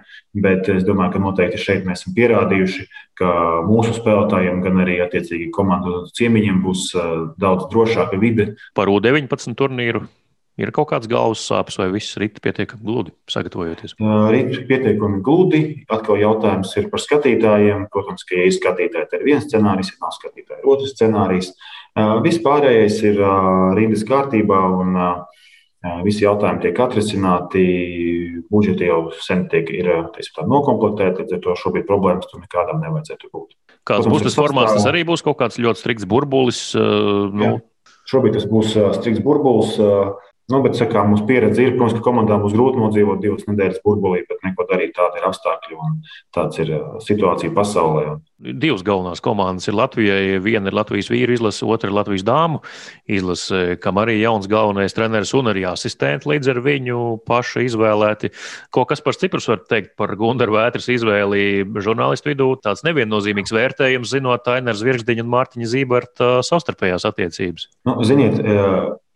bet 0.47 0.71
es 0.75 0.85
domāju, 0.87 1.17
ka 1.17 1.25
noteikti 1.25 1.63
šeit 1.63 1.89
mēs 1.89 2.05
esam 2.05 2.15
pierādījuši, 2.19 2.87
ka 3.19 3.33
mūsu 3.67 3.97
spēlētājiem, 3.97 4.61
gan 4.67 4.85
arī 4.85 5.01
attiecīgi 5.07 5.51
komandu 5.55 6.05
ciemiņiem 6.19 6.63
būs 6.67 6.91
daudz 7.41 7.67
drošāka 7.73 8.21
vide. 8.21 8.53
Par 8.77 8.93
U19 8.93 9.57
turnīru 9.59 10.07
Ir 10.57 10.71
kaut 10.73 10.89
kāds 10.89 11.05
galvas 11.05 11.43
sāpes, 11.45 11.77
vai 11.77 11.91
viss 11.93 12.17
rīt 12.17 12.39
pietiekami 12.41 12.81
gludi 12.81 13.13
sagatavojoties? 13.29 13.93
Rīt 14.01 14.55
pietiekami 14.71 15.21
gludi. 15.25 15.61
Atkal 15.93 16.17
jautājums 16.23 16.71
ir 16.81 16.87
par 16.89 17.03
skatītājiem. 17.03 17.83
Protams, 17.93 18.25
ka, 18.25 18.39
ja 18.39 18.47
ir 18.49 18.55
skatītāji, 18.57 19.11
tad 19.11 19.21
ir 19.21 19.27
viens 19.29 19.45
scenārijs, 19.45 19.93
ja 19.93 20.01
nav 20.01 20.15
skatītāji, 20.17 20.63
ir 20.63 20.71
otrs 20.73 20.95
scenārijs. 20.97 21.51
Vispārējais 22.25 22.97
ir 23.05 23.21
rindas 23.77 24.05
kārtībā 24.09 24.63
un 24.81 24.97
visi 26.07 26.25
jautājumi 26.25 26.65
tiek 26.65 26.81
atrisināti. 26.87 27.65
Budžeti 28.49 28.89
jau 28.89 29.01
sen 29.21 29.45
tiek 29.53 29.69
ir, 29.75 29.91
teiksim, 30.17 30.49
nokomplektēti, 30.49 31.25
līdz 31.25 31.37
ar 31.37 31.41
to 31.45 31.57
šobrīd 31.61 31.85
problēmas 31.89 32.29
tur 32.31 32.41
nekādam 32.41 32.81
nevajadzētu 32.81 33.29
būt. 33.29 33.53
Kāds 33.87 34.07
Protams, 34.07 34.13
būs 34.13 34.25
tas 34.27 34.39
formāts? 34.39 34.73
Tas 34.79 34.89
arī 34.89 35.05
būs 35.09 35.25
kaut 35.27 35.37
kāds 35.41 35.61
ļoti 35.61 35.83
strikts 35.83 36.09
burbulis. 36.09 36.61
Nu... 36.77 37.45
Jā. 37.45 37.57
Šobrīd 38.07 38.39
tas 38.39 38.49
būs 38.49 38.73
strikts 39.01 39.21
burbulis. 39.25 39.77
Nu, 40.47 40.61
bet, 40.63 40.79
kā 40.79 41.03
mums 41.03 41.25
pieredze 41.27 41.65
ir, 41.65 41.73
protams, 41.75 41.97
ka 41.97 42.05
komandām 42.07 42.45
būs 42.45 42.53
grūti 42.55 42.79
nodzīvot 42.79 43.19
divas 43.19 43.49
nedēļas 43.49 43.81
burbulī, 43.83 44.21
bet 44.29 44.45
neko 44.47 44.67
darīt. 44.69 44.93
Tāda 44.95 45.19
ir 45.19 45.25
apstākļi 45.27 45.79
un 45.83 45.97
tāds 46.37 46.61
ir 46.63 46.69
situācija 47.03 47.51
pasaulē. 47.57 48.13
Divas 48.63 48.85
galvenās 48.87 49.19
komandas 49.25 49.67
ir 49.67 49.75
Latvijai. 49.75 50.37
Viena 50.45 50.71
ir 50.71 50.77
Latvijas 50.79 51.09
vīru 51.11 51.35
izlase, 51.35 51.67
otra 51.67 51.91
ir 51.91 51.97
Latvijas 51.97 52.23
dāmu 52.29 52.61
izlase, 53.11 53.75
kam 53.83 53.99
arī 53.99 54.21
jauns 54.21 54.47
galvenais 54.53 54.95
treneris 54.95 55.33
un 55.35 55.51
arī 55.51 55.65
asistenti 55.67 56.31
līdz 56.31 56.53
ar 56.53 56.61
viņu 56.69 57.01
pašu 57.27 57.65
izvēlēti. 57.67 58.31
Ko 58.71 58.85
kas 58.87 59.03
par 59.03 59.19
Ciprus 59.19 59.51
var 59.51 59.65
teikt 59.67 59.97
par 59.99 60.15
Gundaru 60.21 60.55
vētras 60.61 60.87
izvēli 60.95 61.65
žurnālistu 61.83 62.31
vidū? 62.31 62.53
Tāds 62.63 62.87
neviennozīmīgs 62.87 63.57
vērtējums, 63.57 64.15
zinot 64.15 64.47
Tainers 64.47 64.85
Virkšdiņa 64.87 65.27
un 65.27 65.35
Mārtiņa 65.35 65.73
Zīberta 65.75 66.31
savstarpējās 66.47 67.09
attiecības. 67.11 67.67
Nu, 67.89 67.99
ziniet, 68.07 68.39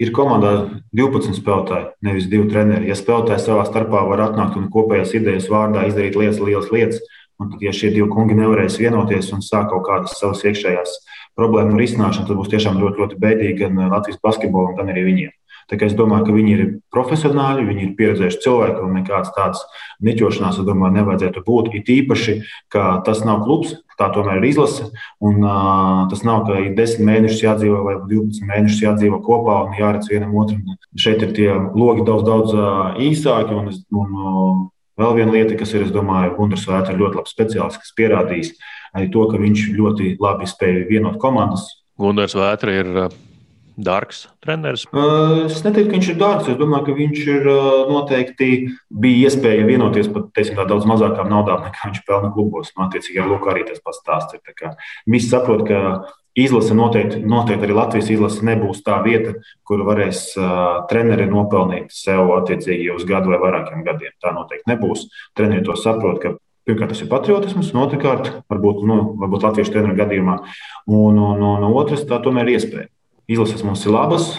ir 0.00 0.12
komandā 0.16 0.52
12 0.96 1.36
spēlētāji, 1.36 1.90
nevis 2.06 2.28
2 2.32 2.48
treneri. 2.50 2.88
Ja 2.90 2.96
spēlētāji 2.98 3.44
savā 3.44 3.66
starpā 3.68 4.02
var 4.08 4.24
atnākt 4.30 4.58
un 4.58 4.70
kopējās 4.72 5.14
idejas 5.18 5.50
vārdā 5.52 5.86
izdarīt 5.88 6.18
lietas, 6.18 6.40
lielas 6.40 6.70
lietas, 6.72 7.02
un 7.40 7.52
tad, 7.52 7.64
ja 7.64 7.72
šie 7.76 7.92
divi 7.94 8.08
kungi 8.12 8.36
nevarēs 8.38 8.80
vienoties 8.80 9.32
un 9.36 9.44
sāk 9.44 9.70
kaut 9.72 9.86
kādas 9.88 10.16
savas 10.20 10.44
iekšējās 10.44 10.96
problēmu 11.38 11.78
risināšanu, 11.80 12.28
tad 12.28 12.40
būs 12.40 12.52
tiešām 12.52 12.80
ļoti, 12.80 13.04
ļoti 13.04 13.20
bēdīgi 13.20 13.60
gan 13.62 13.84
Latvijas 13.92 14.20
basketbolam, 14.24 14.74
gan 14.78 14.92
arī 14.92 15.06
viņiem. 15.08 15.36
Es 15.70 15.94
domāju, 15.94 16.26
ka 16.26 16.34
viņi 16.34 16.54
ir 16.56 16.62
profesionāļi, 16.94 17.66
viņi 17.68 17.84
ir 17.84 17.92
pieredzējuši 17.98 18.40
cilvēki 18.42 18.82
un 18.82 18.96
nekādas 18.98 19.30
tādas 19.36 19.60
niķošanās, 20.02 20.58
es 20.58 20.66
domāju, 20.66 20.96
nevajadzētu 20.98 21.44
būt. 21.46 21.70
It 21.78 21.92
īpaši, 21.94 22.34
ka 22.74 22.98
tas 23.06 23.22
nav 23.26 23.44
klubs, 23.44 23.76
tā 24.00 24.08
tomēr 24.14 24.40
ir 24.40 24.48
izlase. 24.50 24.88
Un, 25.22 25.38
uh, 25.44 26.08
tas 26.10 26.24
nav, 26.26 26.42
ka 26.48 26.58
ir 26.64 26.74
10 26.78 27.06
mēnešus 27.06 27.44
jādzīvo 27.44 27.84
vai 27.86 27.96
12 28.10 28.50
mēnešus 28.50 28.82
jādzīvo 28.86 29.22
kopā 29.26 29.60
un 29.68 29.78
jāredz 29.78 30.10
vienam 30.10 30.34
otram. 30.42 30.76
Šeit 30.98 31.22
ir 31.26 31.34
tie 31.36 31.48
logi 31.54 32.06
daudz, 32.08 32.26
daudz 32.26 32.56
uh, 32.56 32.98
īsāki. 32.98 33.54
Un, 33.54 33.70
un, 34.02 34.18
uh, 34.18 34.60
vēl 35.00 35.16
viena 35.20 35.38
lieta, 35.38 35.56
kas 35.60 35.74
ir, 35.76 35.86
es 35.86 35.94
domāju, 35.94 36.34
Gunārs 36.38 36.66
Vētra 36.68 36.94
ir 36.94 37.02
ļoti 37.04 37.20
labs 37.20 37.34
speciālists, 37.36 37.82
kas 37.84 37.96
pierādījis 37.98 38.54
arī 38.96 39.10
to, 39.14 39.26
ka 39.30 39.38
viņš 39.40 39.66
ļoti 39.76 40.14
labi 40.20 40.48
spēja 40.50 40.86
vienot 40.88 41.20
komandas. 41.22 41.68
Gunārs 42.00 42.34
Vētra 42.36 42.74
ir 42.74 42.94
dārgs 43.86 44.24
treneris? 44.44 44.86
Es 45.46 45.60
neteiktu, 45.64 45.88
ka 45.90 45.96
viņš 45.96 46.08
ir 46.12 46.18
dārgs. 46.20 46.50
Es 46.52 46.58
domāju, 46.60 46.86
ka 46.88 46.96
viņš 46.98 47.20
ir 47.34 47.50
noteikti 47.90 48.50
bija 49.02 49.28
iespēja 49.28 49.66
vienoties 49.68 50.10
par 50.12 50.28
teiksim, 50.36 50.60
daudz 50.60 50.88
mazākām 50.88 51.30
naudām, 51.32 51.64
nekā 51.66 51.90
viņš 51.90 52.02
pelna 52.08 52.32
klubos. 52.34 52.72
Nu, 52.76 52.86
attiecīgi, 52.86 53.22
Luku 53.26 53.52
arī 53.52 53.66
tas 53.68 53.82
pats 53.84 54.02
stāsts. 54.02 54.38
Visi 55.10 55.30
saprot, 55.30 55.64
ka 55.68 55.80
izlase 56.38 56.76
noteikti, 56.76 57.22
noteikti 57.26 57.66
arī 57.66 57.76
Latvijas 57.76 58.12
izlase 58.14 58.44
nebūs 58.46 58.84
tā 58.86 59.00
vieta, 59.04 59.34
kur 59.66 59.82
varēs 59.88 60.22
uh, 60.38 60.84
treneri 60.90 61.26
nopelnīt 61.30 61.90
sev 61.94 62.30
attiecīgi 62.36 62.92
uz 62.94 63.08
gadu 63.08 63.32
vai 63.32 63.40
vairākiem 63.42 63.82
gadiem. 63.86 64.14
Tā 64.22 64.34
noteikti 64.36 64.70
nebūs. 64.70 65.08
Treneri 65.38 65.66
to 65.66 65.76
saprot, 65.78 66.22
ka 66.22 66.36
Pirmkārt, 66.68 66.92
tas 66.92 67.00
ir 67.02 67.08
patriotisms, 67.10 67.70
un 67.72 67.80
otrkārt, 67.82 68.26
varbūt, 68.52 68.82
nu, 68.86 68.96
varbūt 69.18 69.46
latviešu 69.46 69.72
treneru 69.74 69.96
gadījumā, 69.96 70.36
un, 70.92 71.16
un, 71.18 71.40
un 71.40 71.64
otrs, 71.72 72.04
tā 72.06 72.20
tomēr 72.22 72.50
ir 72.50 72.58
iespēja. 72.58 72.90
Izlases 73.30 73.62
mums 73.66 73.86
ir 73.86 73.94
labas. 73.94 74.32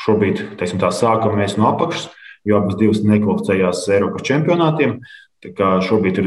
Šobrīd 0.00 0.44
teiksim, 0.58 0.80
tā, 0.82 0.90
sākam 0.96 1.36
mēs 1.38 1.58
no 1.60 1.68
apakšas, 1.70 2.08
jo 2.48 2.60
abas 2.60 2.78
divas 2.80 3.02
nekvalificējās 3.04 3.84
Eiropas 3.94 4.24
čempionātiem. 4.26 5.00
Šobrīd 5.40 6.18
ir 6.20 6.26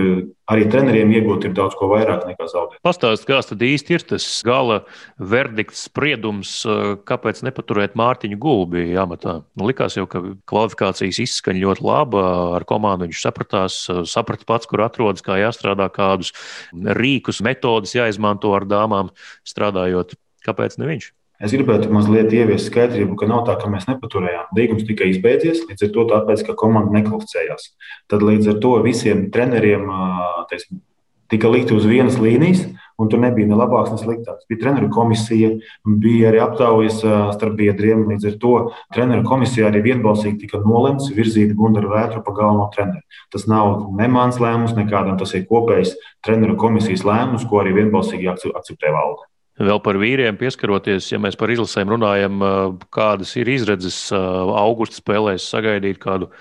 arī 0.49 0.63
treneriem 0.73 1.11
iegūt 1.13 1.45
daudz 1.53 1.75
ko 1.77 1.85
vairāk 1.91 2.23
nekā 2.25 2.47
zaudēt. 2.49 2.79
Pastāstiet, 2.85 3.27
kāds 3.29 3.51
tad 3.51 3.61
īsti 3.61 3.93
ir 3.93 4.05
tas 4.09 4.25
gala 4.45 4.79
verdikts, 5.21 5.83
spriedums, 5.85 6.55
kāpēc 7.05 7.43
nepaturēt 7.45 7.93
Mārtiņu 7.99 8.39
Gulbi 8.41 8.87
amatā? 8.97 9.39
Nu, 9.53 9.67
likās 9.69 9.99
jau, 9.99 10.07
ka 10.09 10.23
kvalifikācijas 10.49 11.21
izskaņa 11.27 11.61
ļoti 11.61 11.85
laba, 11.85 12.27
ar 12.57 12.65
komandu 12.65 13.05
viņš 13.05 13.21
sapratās, 13.21 13.79
saprata 14.09 14.49
pats, 14.49 14.69
kur 14.69 14.81
atrodas, 14.81 15.21
kā 15.25 15.37
jāstrādā, 15.43 15.91
kādus 15.93 16.33
rīkus, 16.73 17.43
metodus 17.45 17.93
jāizmanto 17.93 18.55
ar 18.57 18.65
dāmām 18.65 19.13
strādājot. 19.45 20.17
Kāpēc 20.41 20.81
ne 20.81 20.89
viņš? 20.89 21.13
Es 21.43 21.51
gribētu 21.51 21.89
mazliet 21.91 22.31
ieviest 22.31 22.69
skaidrību, 22.69 23.17
ka 23.19 23.27
nav 23.27 23.41
tā, 23.49 23.57
ka 23.59 23.67
mēs 23.67 23.89
nepaturējām. 23.89 24.53
Līgums 24.55 24.85
tikai 24.87 25.09
izbeidzies, 25.11 25.65
līdz 25.67 25.89
ar 25.89 25.91
to 25.97 26.05
tāpēc, 26.13 26.45
ka 26.47 26.55
komanda 26.55 26.95
nekvalificējās. 26.95 27.73
Tad 28.11 28.23
līdz 28.23 28.53
ar 28.53 28.61
to 28.63 28.77
visiem 28.85 29.25
treneriem 29.33 29.89
teiksim, 30.47 30.79
tika 31.33 31.51
likt 31.51 31.73
uz 31.75 31.83
vienas 31.89 32.15
līnijas, 32.21 32.61
un 32.95 33.11
tur 33.11 33.19
nebija 33.19 33.49
ne 33.49 33.57
labāks, 33.59 33.91
ne 33.91 33.99
sliktāks. 33.99 34.45
Bija 34.47 34.61
treneru 34.61 34.87
komisija, 34.93 35.49
bija 35.83 36.29
arī 36.31 36.39
aptaujas 36.45 37.01
starp 37.01 37.59
biedriem. 37.59 38.05
Līdz 38.13 38.29
ar 38.29 38.39
to 38.39 38.53
treneru 38.95 39.27
komisijā 39.27 39.67
arī 39.67 39.83
vienbalsīgi 39.89 40.45
tika 40.45 40.63
nolemts 40.63 41.11
virzīt 41.11 41.51
Gunteru 41.59 41.91
Vētru 41.91 42.23
pa 42.23 42.37
galveno 42.39 42.69
treneru. 42.71 43.03
Tas 43.35 43.49
nav 43.51 43.89
ne 43.99 44.07
mans 44.15 44.39
lēmums, 44.39 44.77
nekādam 44.79 45.19
tas 45.19 45.35
ir 45.35 45.43
kopējs 45.51 45.97
treneru 46.23 46.55
komisijas 46.55 47.03
lēmums, 47.03 47.43
ko 47.51 47.65
arī 47.65 47.75
vienbalsīgi 47.81 48.31
akceptē 48.31 48.95
valde. 48.95 49.27
Vēl 49.61 49.79
par 49.85 49.99
vīriem 50.01 50.37
pieskaroties, 50.39 51.11
ja 51.11 51.19
mēs 51.21 51.37
par 51.37 51.51
izlasēm 51.53 51.91
runājam, 51.93 52.41
kādas 52.93 53.35
ir 53.37 53.51
izredzes 53.53 54.07
augusta 54.15 54.97
spēlēs 54.97 55.45
sagaidīt 55.45 55.99
kādu 56.01 56.31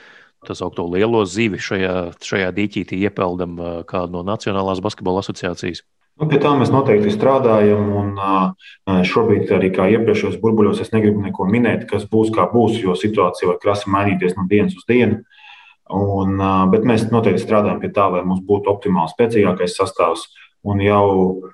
tā 0.47 0.57
saucamo 0.57 0.97
lielo 0.97 1.21
zivi 1.29 1.61
šajā, 1.61 1.97
šajā 2.25 2.49
dīķītī 2.57 3.03
iepeldam 3.05 3.59
kādu 3.89 4.17
no 4.17 4.25
Nacionālās 4.27 4.81
basketbola 4.83 5.21
asociācijas? 5.21 5.85
Nu, 6.21 6.29
pie 6.29 6.39
tā 6.43 6.51
mēs 6.57 6.73
noteikti 6.73 7.13
strādājam. 7.13 7.87
Un 8.01 9.05
šobrīd, 9.09 9.49
arī 9.57 9.71
kā 9.75 9.89
iepriekšējos 9.93 10.41
burbuļos, 10.43 10.83
es 10.85 10.93
negribu 10.93 11.25
neko 11.25 11.47
minēt, 11.49 11.87
kas 11.91 12.05
būs, 12.09 12.33
kā 12.35 12.49
būs, 12.53 12.81
jo 12.83 12.97
situācija 12.99 13.49
var 13.49 13.61
krasi 13.63 13.93
mainīties 13.93 14.37
no 14.39 14.45
dienas 14.51 14.77
uz 14.79 14.85
dienu. 14.89 15.23
Un, 15.93 16.39
bet 16.73 16.85
mēs 16.89 17.09
noteikti 17.13 17.43
strādājam 17.43 17.81
pie 17.83 17.91
tā, 17.93 18.07
lai 18.13 18.23
mums 18.25 18.45
būtu 18.49 18.71
optimāls, 18.73 19.13
spēcīgākais 19.17 19.77
sastāvs. 19.77 20.29
Un 20.63 20.79
jau 20.79 21.07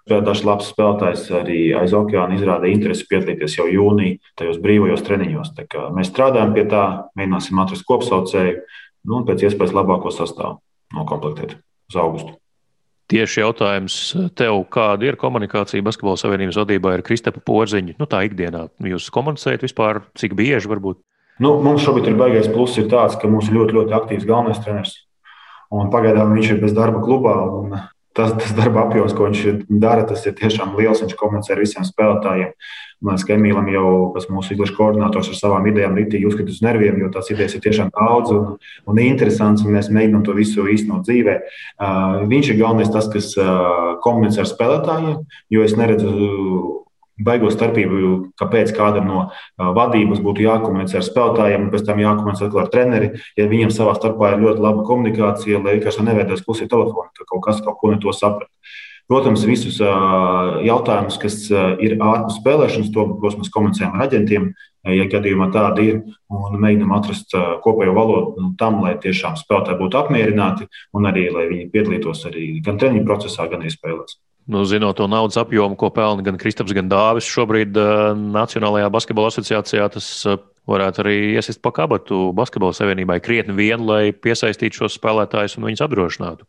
dažs 0.04 0.42
labs 0.44 0.66
spēlētājs 0.68 1.30
arī 1.38 1.60
aiz 1.78 1.94
okeāna 1.96 2.36
izrādīja 2.36 2.76
interesi 2.76 3.06
piedalīties 3.08 3.54
jau 3.56 3.64
jūnijā, 3.72 4.18
tajos 4.36 4.58
brīvajos 4.60 5.04
treniņos. 5.06 5.54
Mēs 5.96 6.10
strādājam 6.12 6.52
pie 6.52 6.66
tā, 6.68 6.84
mēģināsim 7.16 7.62
atrast 7.62 7.88
kopsaucēju 7.88 8.58
nu, 8.58 9.16
un 9.20 9.24
pēc 9.28 9.46
iespējas 9.48 9.72
labāko 9.78 10.12
sastāvu 10.12 10.60
nokomplektēt 10.92 11.56
uz 11.88 11.96
augustu. 11.96 12.36
Tieši 13.08 13.40
jautājums 13.40 13.94
tev, 14.36 14.60
kāda 14.68 15.08
ir 15.08 15.16
komunikācija 15.16 15.80
Basketbola 15.84 16.20
Savienības 16.20 16.58
vadībā 16.60 16.92
ar 16.92 17.02
Kristapa 17.06 17.40
Porziņu? 17.40 17.96
Nu, 17.96 18.04
tā 18.04 18.26
ikdienā 18.28 18.66
jūs 18.84 19.08
komunicējat 19.14 19.64
vispār, 19.64 20.02
cik 20.20 20.36
bieži 20.36 20.68
varbūt? 20.68 21.00
Nu, 21.40 21.54
mums 21.64 21.86
šobrīd 21.86 22.10
ir 22.10 22.18
baigais 22.20 22.50
pluss, 22.52 22.76
ir 22.76 22.90
tāds, 22.92 23.16
ka 23.16 23.30
mums 23.30 23.48
ir 23.48 23.56
ļoti, 23.56 23.78
ļoti 23.78 23.96
aktīvs 23.96 24.28
galvenais 24.28 24.60
treneris. 24.60 24.98
Un 25.72 25.88
pagaidām 25.92 26.34
viņš 26.36 26.52
ir 26.52 26.60
bez 26.60 26.76
darba 26.76 27.00
klubā. 27.00 27.38
Tas, 28.18 28.32
tas 28.34 28.50
darba 28.56 28.82
apjoms, 28.82 29.14
ko 29.14 29.28
viņš 29.28 29.64
dara, 29.78 30.02
tas 30.08 30.24
ir 30.26 30.34
tiešām 30.38 30.74
liels. 30.78 31.04
Viņš 31.04 31.14
komunicē 31.18 31.54
ar 31.54 31.60
visiem 31.62 31.86
spēlētājiem. 31.86 32.54
Man 32.98 33.14
liekas, 33.14 33.26
ka 33.28 33.36
Emīlam 33.36 33.68
jau, 33.70 33.90
kas 34.16 34.26
mūsu 34.26 34.56
izlaša 34.56 34.74
koordinators 34.74 35.28
ar 35.30 35.36
savām 35.38 35.68
idejām, 35.70 35.94
rītīgi 35.94 36.26
uzskata 36.26 36.50
uz 36.50 36.58
nerviem, 36.66 36.98
jo 36.98 37.12
tās 37.14 37.30
idejas 37.30 37.54
ir 37.54 37.62
tiešām 37.62 37.92
daudz 37.94 38.32
un, 38.34 38.56
un 38.90 38.98
interesants, 39.04 39.62
un 39.62 39.76
mēs 39.76 39.92
mēģinām 39.94 40.24
to 40.26 40.34
visu 40.34 40.66
īstenot 40.66 41.06
dzīvē. 41.06 41.36
Uh, 41.78 42.26
viņš 42.32 42.50
ir 42.50 42.58
galvenais 42.58 42.90
tas, 42.90 43.06
kas 43.12 43.30
uh, 43.38 43.94
komunicē 44.02 44.42
ar 44.42 44.50
spēlētājiem, 44.50 45.22
jo 45.54 45.62
es 45.68 45.78
neredzu 45.78 46.10
baigo 47.24 47.50
starpību, 47.52 48.00
kāpēc 48.38 48.72
kādam 48.76 49.08
no 49.10 49.22
vadības 49.58 50.22
būtu 50.24 50.44
jākomunicē 50.44 51.00
ar 51.00 51.06
spēlētājiem, 51.06 51.66
un 51.66 51.72
pēc 51.72 51.86
tam 51.88 52.02
jākomunicē 52.02 52.48
atkal 52.48 52.64
ar 52.64 52.72
treneri. 52.72 53.12
Ja 53.38 53.48
viņiem 53.50 53.72
savā 53.74 53.96
starpā 53.98 54.34
ir 54.34 54.44
ļoti 54.44 54.64
laba 54.64 54.84
komunikācija, 54.88 55.62
lai 55.64 55.78
vienkārši 55.78 56.06
neveidojas 56.06 56.44
klusie 56.46 56.68
telefoni, 56.70 57.10
ka 57.18 57.26
kaut 57.28 57.44
kas 57.48 57.64
kaut 57.64 57.80
ko 57.80 57.92
ne 57.92 57.98
to 58.02 58.14
saprat. 58.14 58.50
Protams, 59.08 59.40
visus 59.48 59.78
jautājumus, 59.80 61.16
kas 61.22 61.38
ir 61.80 61.94
ārpus 61.96 62.36
spēlēšanas, 62.42 62.90
to 62.92 63.06
mēs 63.24 63.48
komunicējam 63.54 63.96
ar 63.96 64.04
aģentiem, 64.04 64.50
ja 64.92 65.06
gadījumā 65.08 65.48
tāda 65.54 65.80
ir, 65.80 66.02
un 66.28 66.60
mēģinām 66.60 66.92
atrast 66.98 67.32
kopējo 67.64 67.96
valodu 67.96 68.50
tam, 68.60 68.82
lai 68.84 68.98
tiešām 69.00 69.40
spēlētāji 69.40 69.80
būtu 69.80 70.02
apmierināti 70.02 70.68
un 70.92 71.08
arī 71.08 71.30
lai 71.32 71.48
viņi 71.48 71.70
piedalītos 71.72 72.26
arī 72.28 72.50
gan 72.60 72.76
treniņu 72.76 73.08
procesā, 73.08 73.48
gan 73.48 73.64
arī 73.64 73.72
spēlēs 73.72 74.20
nu, 74.48 74.64
zinot 74.68 74.96
to 74.98 75.06
naudas 75.10 75.38
apjomu, 75.40 75.76
ko 75.78 75.90
pelna 75.94 76.24
gan 76.26 76.38
Kristaps, 76.40 76.74
gan 76.76 76.90
Dāvis 76.90 77.28
šobrīd 77.28 77.76
uh, 77.76 78.12
Nacionālajā 78.16 78.90
basketbola 78.92 79.32
asociācijā, 79.32 79.88
tas 79.94 80.10
uh, 80.26 80.40
varētu 80.68 81.04
arī 81.04 81.16
iesist 81.36 81.62
pa 81.64 81.72
kabatu 81.76 82.28
basketbola 82.36 82.76
savienībai 82.76 83.20
krietni 83.24 83.56
vien, 83.56 83.84
lai 83.88 84.12
piesaistītu 84.12 84.84
šos 84.84 84.98
spēlētājus 84.98 85.58
un 85.58 85.68
viņus 85.68 85.84
apdrošinātu. 85.86 86.48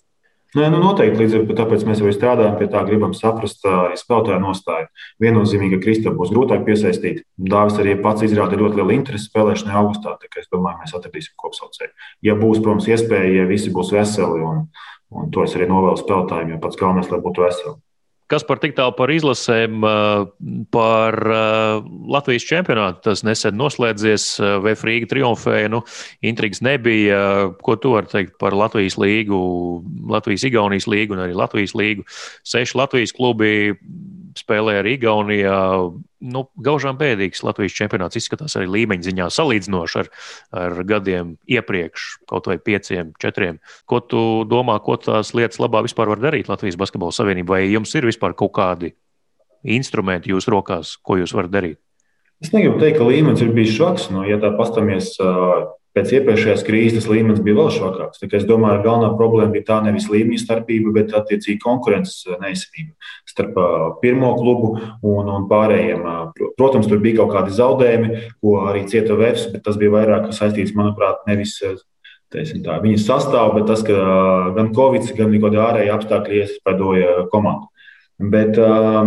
Nē, 0.57 0.65
nu 0.73 0.79
noteikti. 0.81 1.19
Līdz 1.21 1.33
ar 1.38 1.43
to 1.45 1.55
tāpēc 1.59 1.83
mēs 1.85 1.99
arī 2.01 2.12
strādājam 2.15 2.55
pie 2.57 2.65
tā, 2.73 2.79
gribam 2.88 3.12
saprast 3.13 3.67
arī 3.69 3.99
spēlētāju 3.99 4.41
nostāju. 4.41 4.88
Viennozīmīgi, 5.21 5.77
ka 5.77 5.83
Kristap 5.83 6.15
būs 6.17 6.31
grūtāk 6.33 6.63
piesaistīt. 6.65 7.19
Dāvis 7.51 7.77
arī 7.83 7.93
pats 8.01 8.25
izrāda 8.25 8.57
ļoti 8.57 8.79
lielu 8.79 8.95
interesi 8.95 9.29
spēlēšanai 9.29 9.75
augustā. 9.77 10.15
Es 10.25 10.49
domāju, 10.49 10.79
mēs 10.81 10.95
atradīsim 10.97 11.35
kopsaucēju. 11.38 11.93
Ja 12.25 12.33
būs, 12.39 12.63
protams, 12.63 12.89
iespēja, 12.89 13.43
ja 13.43 13.45
visi 13.51 13.69
būs 13.75 13.93
veseli, 13.93 14.41
un, 14.41 14.65
un 15.13 15.29
to 15.35 15.45
es 15.45 15.53
arī 15.53 15.69
novēlu 15.69 16.01
spēlētājiem, 16.01 16.55
jo 16.55 16.62
pats 16.65 16.81
galvenais, 16.81 17.13
lai 17.13 17.21
būtu 17.27 17.45
veseli. 17.45 17.77
Kas 18.29 18.43
par 18.45 18.59
tik 18.61 18.75
tālu 18.77 18.93
par 18.93 19.09
izlasēm, 19.09 19.81
par 20.73 21.15
Latvijas 22.13 22.45
čempionātu? 22.45 23.01
Tas 23.07 23.23
nesen 23.25 23.57
noslēdzies, 23.57 24.25
VF 24.61 24.85
Rīga 24.85 25.09
triumfēja, 25.09 25.71
nu, 25.73 25.81
intrigas 26.21 26.61
nebija. 26.65 27.21
Ko 27.65 27.77
tu 27.81 27.95
vari 27.95 28.11
teikt 28.11 28.37
par 28.41 28.53
Latvijas 28.57 28.99
līgu, 29.01 29.39
Latvijas-Igaunijas 30.13 30.85
līgu 30.91 31.17
un 31.17 31.23
arī 31.25 31.37
Latvijas 31.37 31.73
līgu? 31.77 32.05
Seši 32.45 32.77
Latvijas 32.77 33.15
klubi 33.17 33.73
spēlēja 34.49 34.81
arī 34.81 34.95
Igaunijā. 34.97 35.57
Nu, 36.19 36.43
gaužām 36.59 36.97
bēdīgs 36.99 37.45
Latvijas 37.45 37.77
čempionāts 37.77 38.17
izskatās 38.19 38.57
arī 38.59 38.67
līmeņa 38.73 39.05
ziņā, 39.07 39.27
salīdzinoši 39.31 39.99
ar, 40.01 40.09
ar 40.51 40.79
gadiem 40.89 41.38
iepriekš, 41.47 42.07
kaut 42.27 42.49
vai 42.49 42.57
pieciem, 42.59 43.13
četriem. 43.21 43.62
Ko 43.88 44.01
tu 44.01 44.23
domā, 44.49 44.79
ko 44.83 44.97
tās 44.99 45.31
lietas 45.38 45.62
labā 45.62 45.85
vispār 45.85 46.12
var 46.12 46.19
darīt 46.19 46.49
Latvijas 46.51 46.79
Basketbola 46.81 47.15
Savienība? 47.15 47.55
Vai 47.55 47.69
jums 47.69 47.93
ir 47.95 48.09
vispār 48.09 48.35
kaut 48.35 48.51
kādi 48.57 48.95
instrumenti 49.63 50.33
jūsu 50.33 50.51
rokās, 50.57 50.97
ko 51.03 51.21
jūs 51.21 51.35
varat 51.38 51.53
darīt? 51.53 51.79
Es 52.43 52.53
negribu 52.55 52.79
teikt, 52.79 52.99
ka 52.99 53.07
līmenis 53.07 53.43
ir 53.43 53.51
bijis 53.55 53.75
švaks. 53.75 54.09
Nu, 54.15 54.23
ja 54.27 54.39
tā 54.39 54.53
pastāmies 54.55 55.12
pēc 55.97 56.13
iepriekšējās 56.17 56.63
krīzes 56.67 57.08
līmenis 57.10 57.41
bija 57.43 57.58
vēl 57.58 57.69
švakāks. 57.73 58.21
Es 58.25 58.45
domāju, 58.47 58.82
ka 58.82 58.86
galvenā 58.88 59.10
problēma 59.17 59.54
bija 59.56 59.67
tā 59.71 59.80
nevis 59.86 60.08
līmeņa 60.12 60.41
starpība, 60.43 60.93
bet 60.95 61.15
attiecīgi 61.17 61.60
konkurences 61.63 62.28
neizsnība 62.41 62.93
starp 63.30 63.58
pirmo 64.04 64.34
klubu 64.38 64.73
un, 64.78 65.30
un 65.30 65.47
pārējiem. 65.49 66.06
Protams, 66.60 66.89
tur 66.89 67.02
bija 67.04 67.21
kaut 67.21 67.34
kādi 67.36 67.56
zaudējumi, 67.58 68.25
ko 68.43 68.60
arī 68.69 68.86
cieta 68.91 69.17
Vēfs, 69.19 69.49
bet 69.54 69.65
tas 69.65 69.80
bija 69.82 69.95
vairāk 69.97 70.30
saistīts, 70.36 70.75
manuprāt, 70.78 71.25
nevis 71.30 71.58
teiksim, 72.34 72.62
tā, 72.65 72.78
viņa 72.84 73.02
sastāvā, 73.02 73.58
bet 73.58 73.67
tas, 73.71 73.82
ka 73.86 73.97
gan 74.58 74.71
Covid, 74.78 75.10
gan 75.17 75.34
arī 75.34 75.62
ārēji 75.65 75.93
apstākļi 75.95 76.41
iespaidoja 76.43 77.28
komandu. 77.34 77.69
Bet, 78.19 78.58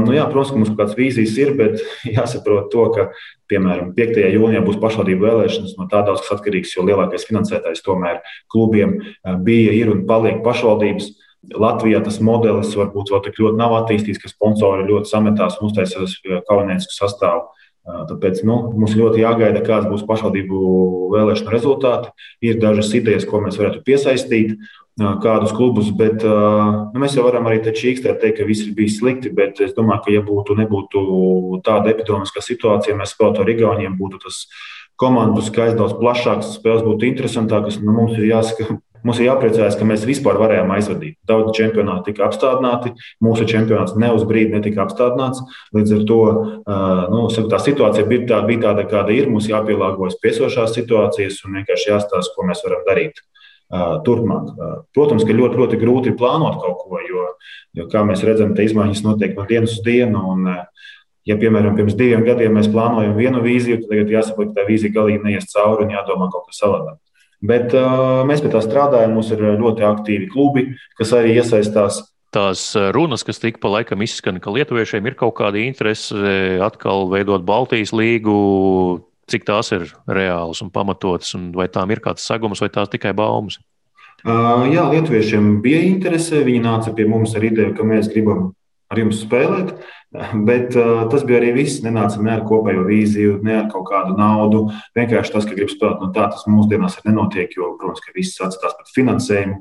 nu 0.01 0.15
jā, 0.15 0.23
protams, 0.33 0.51
ka 0.55 0.57
mums 0.57 0.71
kaut 0.71 0.79
kādas 0.79 0.97
vīzijas 0.97 1.35
ir, 1.37 1.51
bet 1.59 1.83
jāsaprot 2.17 2.71
to, 2.73 2.87
ka, 2.95 3.09
piemēram, 3.53 3.91
5. 3.97 4.21
jūnijā 4.33 4.63
būs 4.65 4.79
pašvaldību 4.81 5.27
vēlēšanas. 5.29 5.75
No 5.77 5.89
tā 5.91 6.01
daudz 6.07 6.25
kas 6.25 6.39
atkarīgs, 6.39 6.73
jo 6.79 6.87
lielākais 6.89 7.27
finansētājs 7.29 7.85
tomēr 7.85 8.23
klubiem 8.53 8.97
bija, 9.45 9.75
ir 9.77 9.93
un 9.93 10.07
paliek 10.09 10.41
pašvaldības. 10.47 11.11
Latvijā 11.59 11.99
tas 12.07 12.21
modelis 12.23 12.71
varbūt 12.79 13.11
vēl 13.13 13.25
tik 13.27 13.41
ļoti 13.43 13.59
nav 13.59 13.75
attīstīts, 13.83 14.21
ka 14.23 14.31
sponsori 14.31 14.87
ļoti 14.89 15.11
sametās 15.11 15.59
un 15.59 15.69
uztaisīs 15.69 16.21
kauniecisku 16.49 16.95
sastāvu. 16.95 17.51
Tāpēc 17.83 18.45
nu, 18.47 18.61
mums 18.79 18.95
ļoti 18.95 19.25
jāgaida, 19.25 19.61
kāds 19.67 19.89
būs 19.91 20.05
pašvaldību 20.07 20.59
vēlēšanu 21.17 21.51
rezultāti. 21.51 22.13
Ir 22.47 22.61
dažas 22.63 22.93
idejas, 22.95 23.27
ko 23.27 23.43
mēs 23.43 23.59
varētu 23.59 23.83
piesaistīt 23.83 24.55
kādus 25.01 25.55
klubus, 25.57 25.89
bet 25.97 26.21
nu, 26.25 27.01
mēs 27.01 27.17
jau 27.17 27.25
varam 27.25 27.49
arī 27.49 27.63
čīkstēt, 27.65 28.21
teikt, 28.21 28.39
ka 28.41 28.47
viss 28.49 28.67
ir 28.67 28.77
bijis 28.77 28.99
slikti. 29.01 29.33
Bet 29.33 29.61
es 29.65 29.75
domāju, 29.77 30.05
ka, 30.05 30.13
ja 30.13 30.23
būtu, 30.27 30.57
nebūtu 30.61 31.03
tāda 31.65 31.95
epidemiskā 31.95 32.45
situācija, 32.45 32.97
mēs 32.99 33.17
spēlētu 33.17 33.43
ar 33.43 33.53
Igauniem, 33.55 33.97
būtu 33.99 34.23
tas 34.27 34.45
komandu 35.01 35.43
skaits 35.43 35.79
daudz 35.79 35.97
plašāks, 35.99 36.57
spēles 36.59 36.85
būtu 36.87 37.09
interesantākas. 37.09 37.81
Nu, 37.81 37.95
mums 37.97 38.19
ir 38.19 38.29
jāsaka, 38.31 38.69
Mums 39.03 39.19
ir 39.19 39.27
jāpriecājas, 39.27 39.75
ka 39.75 39.87
mēs 39.87 40.05
vispār 40.07 40.37
varējām 40.39 40.69
aizvadīt. 40.77 41.17
Daudz 41.27 41.57
čempionāti 41.57 42.13
tika 42.13 42.29
apstādināti, 42.29 42.93
mūsu 43.25 43.49
čempionāts 43.51 43.97
ne 43.99 44.13
uz 44.15 44.23
brīdi 44.29 44.55
netika 44.55 44.85
apstādināts. 44.85 45.43
Līdz 45.75 45.97
ar 45.97 46.05
to 46.07 46.21
nu, 47.11 47.25
tā 47.51 47.59
situācija 47.65 48.07
bija 48.07 48.29
tāda, 48.29 48.47
bija 48.47 48.63
tāda, 48.69 48.87
kāda 48.93 49.17
ir. 49.17 49.27
Mums 49.33 49.51
jāpielāgojas 49.51 50.21
piesošās 50.23 50.77
situācijas 50.79 51.43
un 51.49 51.59
vienkārši 51.59 51.91
jāstāsta, 51.91 52.37
ko 52.37 52.47
mēs 52.47 52.63
varam 52.63 52.87
darīt 52.87 53.19
turpmāk. 54.07 54.51
Protams, 54.95 55.25
ka 55.25 55.37
ļoti, 55.37 55.61
ļoti 55.61 55.79
grūti 55.81 56.17
plānot 56.19 56.59
kaut 56.61 56.83
ko, 56.85 57.01
jo, 57.09 57.29
jo 57.79 57.87
kā 57.93 58.05
mēs 58.09 58.25
redzam, 58.27 58.53
te 58.57 58.67
izmaiņas 58.67 59.05
notiek 59.07 59.37
no 59.39 59.47
dienas 59.49 59.79
uz 59.79 59.87
dienu. 59.87 60.25
Un, 60.35 60.51
ja, 61.29 61.39
piemēram, 61.41 61.77
pirms 61.79 61.97
diviem 61.97 62.27
gadiem 62.27 62.55
mēs 62.59 62.71
plānojam 62.73 63.17
vienu 63.17 63.43
vīziju, 63.45 63.83
tad 63.83 63.95
tagad 63.95 64.13
jāsaprot, 64.17 64.53
ka 64.53 64.61
tā 64.61 64.69
vīzija 64.69 64.97
galīgi 64.99 65.25
neies 65.25 65.49
cauri 65.55 65.87
un 65.87 65.97
jādomā 65.97 66.29
kaut 66.33 66.51
kas 66.51 66.63
savādāk. 66.65 67.01
Bet 67.43 67.73
uh, 67.75 68.23
mēs 68.29 68.43
pie 68.45 68.53
tā 68.53 68.61
strādājam, 68.63 69.17
mums 69.17 69.33
ir 69.35 69.41
ļoti 69.59 69.83
aktīvi 69.83 70.29
klubi, 70.31 70.69
kas 71.01 71.15
arī 71.17 71.39
iesaistās 71.41 72.05
tās 72.33 72.71
runas, 72.97 73.21
kas 73.29 73.41
tik 73.43 73.59
pa 73.61 73.69
laikam 73.69 74.01
izskan, 74.05 74.39
ka 74.41 74.53
lietuviešiem 74.55 75.05
ir 75.11 75.17
kaut 75.21 75.35
kāda 75.37 75.61
interese 75.61 76.17
atkal 76.65 77.11
veidot 77.13 77.45
Baltijas 77.45 77.93
līgu, 77.93 78.37
cik 79.33 79.47
tās 79.49 79.73
ir 79.75 79.89
reālas 80.07 80.63
un 80.65 80.71
pamatotas, 80.73 81.33
un 81.39 81.51
vai 81.57 81.69
tām 81.73 81.93
ir 81.95 82.03
kāds 82.05 82.25
sagums, 82.29 82.63
vai 82.63 82.71
tās 82.73 82.93
tikai 82.93 83.15
baumas? 83.17 83.59
Jā, 84.23 84.85
lietuviešiem 84.93 85.57
bija 85.65 85.81
interese. 85.83 86.45
Viņi 86.47 86.63
nāca 86.63 86.93
pie 86.95 87.09
mums 87.11 87.35
ar 87.35 87.47
ideju, 87.49 87.73
ka 87.75 87.87
mēs 87.87 88.11
gribam 88.13 88.53
ar 88.93 89.01
jums 89.01 89.25
spēlēt. 89.25 89.75
Bet 90.49 90.75
uh, 90.77 91.07
tas 91.09 91.23
bija 91.25 91.39
arī 91.41 91.53
viss. 91.57 91.81
Nenāca 91.85 92.21
ne 92.21 92.35
ar 92.35 92.43
kopējo 92.49 92.85
vīziju, 92.85 93.39
ne 93.47 93.55
ar 93.63 93.69
kaut 93.73 93.87
kādu 93.89 94.17
naudu. 94.19 94.67
Vienkārši 94.99 95.33
tas, 95.33 95.47
ka 95.49 95.57
grib 95.57 95.71
spēlēt, 95.73 96.03
no 96.03 96.11
tā 96.13 96.27
tas 96.35 96.45
mūsdienās 96.51 96.99
arī 96.99 97.13
nenotiek, 97.13 97.55
jo, 97.57 97.71
protams, 97.81 98.03
ka 98.05 98.13
viss 98.17 98.41
atstās 98.45 98.77
pēc 98.79 98.93
finansējumu. 98.99 99.59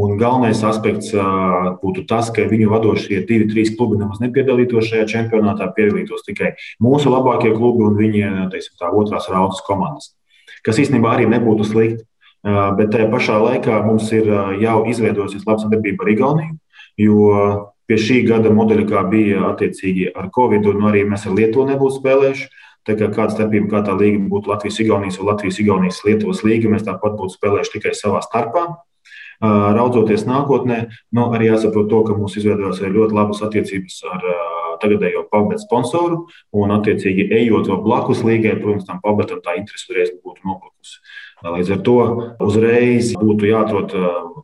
Un 0.00 0.14
galvenais 0.20 0.62
aspekts 0.66 1.12
uh, 1.16 1.74
būtu 1.82 2.06
tas, 2.10 2.32
ka 2.34 2.48
viņu 2.48 2.70
vadošie 2.72 3.20
divi, 3.28 3.48
trīs 3.52 3.74
klubi 3.76 4.00
nemaz 4.00 4.22
nepiedalītos 4.24 4.88
šajā 4.88 5.08
čempionātā, 5.12 5.68
piedalītos 5.76 6.24
tikai 6.28 6.54
mūsu 6.82 7.12
labākie 7.12 7.52
klubi 7.56 7.84
un 7.90 7.98
viņi, 8.00 8.24
teiksim, 8.54 8.78
tā 8.80 8.88
otrās 8.96 9.28
raudas 9.32 9.60
komandas. 9.66 10.14
Kas 10.64 10.80
īstenībā 10.80 11.16
arī 11.16 11.28
nebūtu 11.28 11.68
slikti. 11.68 12.06
Uh, 12.40 12.70
bet 12.72 12.88
tajā 12.88 13.04
pašā 13.12 13.34
laikā 13.36 13.82
mums 13.84 14.06
ir 14.16 14.24
uh, 14.32 14.54
jau 14.56 14.78
izveidojusies 14.88 15.44
laba 15.44 15.60
sadarbība 15.60 16.06
ar 16.06 16.10
Igauniju, 16.14 16.54
jo 16.96 17.26
pie 17.90 17.98
šī 17.98 18.20
gada 18.28 18.52
modeļa, 18.54 18.86
kā 18.86 19.02
bija 19.10 19.48
attiecīgi 19.50 20.12
ar 20.14 20.30
Covid, 20.34 20.68
un 20.70 20.86
arī 20.92 21.02
mēs 21.10 21.26
ar 21.26 21.34
Lietuvu 21.34 21.66
nebūtu 21.72 21.98
spēlējuši. 21.98 22.46
Tā 22.86 22.94
kā 22.96 23.10
kāda 23.12 23.34
starpība, 23.34 23.66
kā 23.74 23.80
tā 23.84 23.96
līga 23.98 24.22
būtu 24.30 24.48
Latvijas-Igaunijas 24.54 25.18
vai 25.20 25.26
Latvijas-Igaunijas-Lietuvas 25.32 26.44
līga, 26.46 26.70
mēs 26.72 26.86
tāpat 26.86 27.18
būtu 27.18 27.34
spēlējuši 27.36 27.74
tikai 27.74 27.92
savā 27.98 28.22
starpā. 28.24 28.62
Raudzoties 29.40 30.24
nākotnē, 30.28 30.78
nu, 31.16 31.26
arī 31.34 31.50
jāsaprot 31.50 31.90
to, 31.90 32.00
ka 32.06 32.16
mums 32.16 32.38
izveidojās 32.40 32.80
ļoti 32.84 33.16
labas 33.16 33.42
attiecības 33.44 34.00
ar 34.14 34.26
tagadējo 34.82 35.24
pabeigu 35.32 35.62
sponsoru, 35.62 36.22
un, 36.56 36.76
attiecīgi, 36.76 37.30
ejot 37.40 37.70
vēl 37.70 37.82
blakus 37.84 38.24
līgai, 38.26 38.58
protams, 38.60 38.88
tam 38.88 39.02
pabeigtam 39.04 39.42
tā 39.44 39.56
interese 39.60 39.96
reiz 39.96 40.14
būtu 40.18 40.46
noplukusi. 40.46 41.00
Līdz 41.40 41.70
ar 41.72 41.80
to 41.84 41.96
uzreiz 42.44 43.14
būtu 43.16 43.48
jāatrod 43.48 43.94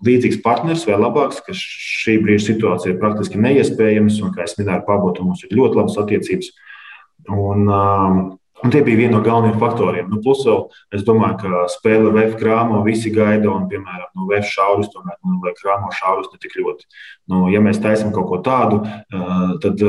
līdzīgs 0.07 0.41
partners 0.45 0.87
vai 0.89 0.97
labāks, 1.01 1.43
kas 1.45 1.61
šī 1.61 2.17
brīža 2.25 2.55
situācija 2.55 2.95
ir 2.95 3.03
praktiski 3.03 3.41
neiespējams. 3.43 4.23
Un, 4.25 4.33
kā 4.33 4.47
jau 4.47 4.63
minēju, 4.63 4.85
Pabotu 4.87 5.27
mums 5.27 5.45
ir 5.45 5.53
ļoti 5.59 5.81
labas 5.81 5.99
attiecības. 6.01 6.51
Un, 7.37 7.69
un 7.69 8.73
tie 8.73 8.81
bija 8.87 9.03
vieni 9.03 9.13
no 9.13 9.21
galvenajiem 9.21 9.61
faktoriem. 9.61 10.09
Nu, 10.09 10.23
plus, 10.25 10.41
vēl, 10.49 10.63
es 10.97 11.05
domāju, 11.05 11.39
ka 11.43 11.65
spēle 11.75 12.15
VF 12.15 12.39
krāmo 12.41 12.81
visi 12.87 13.13
gaida, 13.13 13.51
un, 13.53 13.69
piemēram, 13.69 14.09
no 14.17 14.29
VF 14.31 14.49
šaurus, 14.55 14.89
tomēr, 14.95 15.19
nu, 15.21 15.41
vai 15.45 15.53
krāmo 15.59 15.93
šaurus 15.99 16.33
ne 16.33 16.41
tik 16.41 16.57
ļoti. 16.63 16.89
Nu, 17.33 17.45
ja 17.53 17.61
mēs 17.65 17.83
taisām 17.85 18.15
kaut 18.17 18.31
ko 18.33 18.41
tādu, 18.47 18.81
tad 19.61 19.85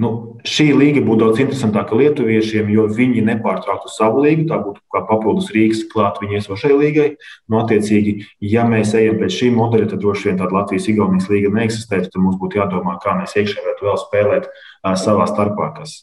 Nu, 0.00 0.10
šī 0.48 0.70
līga 0.72 1.02
būtu 1.04 1.20
daudz 1.20 1.40
interesantāka 1.42 1.96
lietuviešiem, 1.98 2.70
jo 2.72 2.86
viņi 2.88 3.20
nepārtrauktu 3.26 3.90
savu 3.92 4.22
līgu. 4.24 4.46
Tā 4.48 4.56
būtu 4.62 4.80
kā 4.94 5.02
papildus 5.08 5.50
rīks 5.52 5.82
klāt 5.92 6.22
viņa 6.22 6.38
esošai 6.40 6.70
līgai. 6.72 7.08
Nu, 7.50 7.58
attiecīgi, 7.60 8.14
ja 8.52 8.64
mēs 8.68 8.94
ejam 8.96 9.20
pēc 9.20 9.36
šī 9.36 9.50
modeļa, 9.58 9.90
tad 9.92 10.00
droši 10.04 10.30
vien 10.30 10.40
tāda 10.40 10.56
Latvijas-Igaunijas 10.56 11.28
līga 11.32 11.52
neeksistētu. 11.58 12.12
Tad 12.14 12.24
mums 12.24 12.40
būtu 12.40 12.62
jādomā, 12.62 12.96
kā 13.02 13.18
mēs 13.18 13.36
iekšā 13.36 13.60
varētu 13.60 13.88
vēl 13.90 14.00
spēlēt 14.06 14.48
uh, 14.48 14.94
savā 14.96 15.28
starpā, 15.28 15.72
kas 15.76 15.98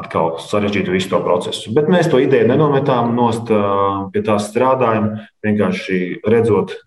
atkal 0.00 0.38
sarežģītu 0.40 0.94
visu 0.94 1.12
to 1.12 1.20
procesu. 1.26 1.74
Bet 1.76 1.90
mēs 1.92 2.08
to 2.08 2.22
ideju 2.22 2.48
nenometām 2.48 3.12
nost, 3.18 3.52
uh, 3.52 4.06
pie 4.14 4.24
tās 4.24 4.48
strādājam, 4.48 5.18
vienkārši 5.44 6.22
redzot 6.24 6.78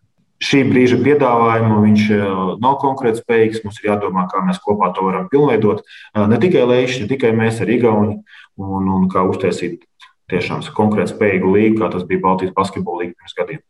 šī 0.44 0.64
brīža 0.70 1.00
piedāvājumu 1.04 1.80
viņš 1.86 2.06
eh, 2.16 2.24
nav 2.64 2.78
konkurētspējīgs. 2.84 3.64
Mums 3.66 3.80
ir 3.82 3.92
jādomā, 3.92 4.28
kā 4.32 4.44
mēs 4.46 4.62
kopā 4.64 4.92
to 4.96 5.08
varam 5.08 5.30
pilnveidot. 5.32 5.84
Eh, 5.84 6.24
ne 6.30 6.40
tikai 6.42 6.66
Leišs, 6.70 7.02
ne 7.04 7.10
tikai 7.12 7.34
mēs 7.38 7.62
ar 7.64 7.72
Igauni, 7.74 8.20
un, 8.60 8.90
un 8.98 9.10
kā 9.12 9.26
uztaisīt 9.30 9.84
tiešām 10.32 10.64
konkurētspējīgu 10.76 11.54
līgu, 11.58 11.78
kā 11.82 11.92
tas 11.94 12.08
bija 12.10 12.24
Baltijas 12.24 12.56
basketbola 12.56 13.04
līga 13.04 13.20
pirms 13.20 13.38
gadiem. 13.40 13.64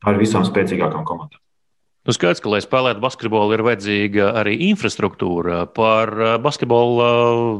Ar 0.00 0.20
visām 0.20 0.46
spēcīgākām 0.48 1.04
komandām. 1.08 1.40
Nu, 2.00 2.14
skaidrs, 2.16 2.40
ka, 2.40 2.48
lai 2.48 2.62
spēlētu 2.64 3.02
basketbolu, 3.02 3.52
ir 3.52 3.62
vajadzīga 3.66 4.30
arī 4.40 4.54
infrastruktūra. 4.70 5.66
Par 5.76 6.12
eh, 6.16 6.36
basketbola 6.40 7.08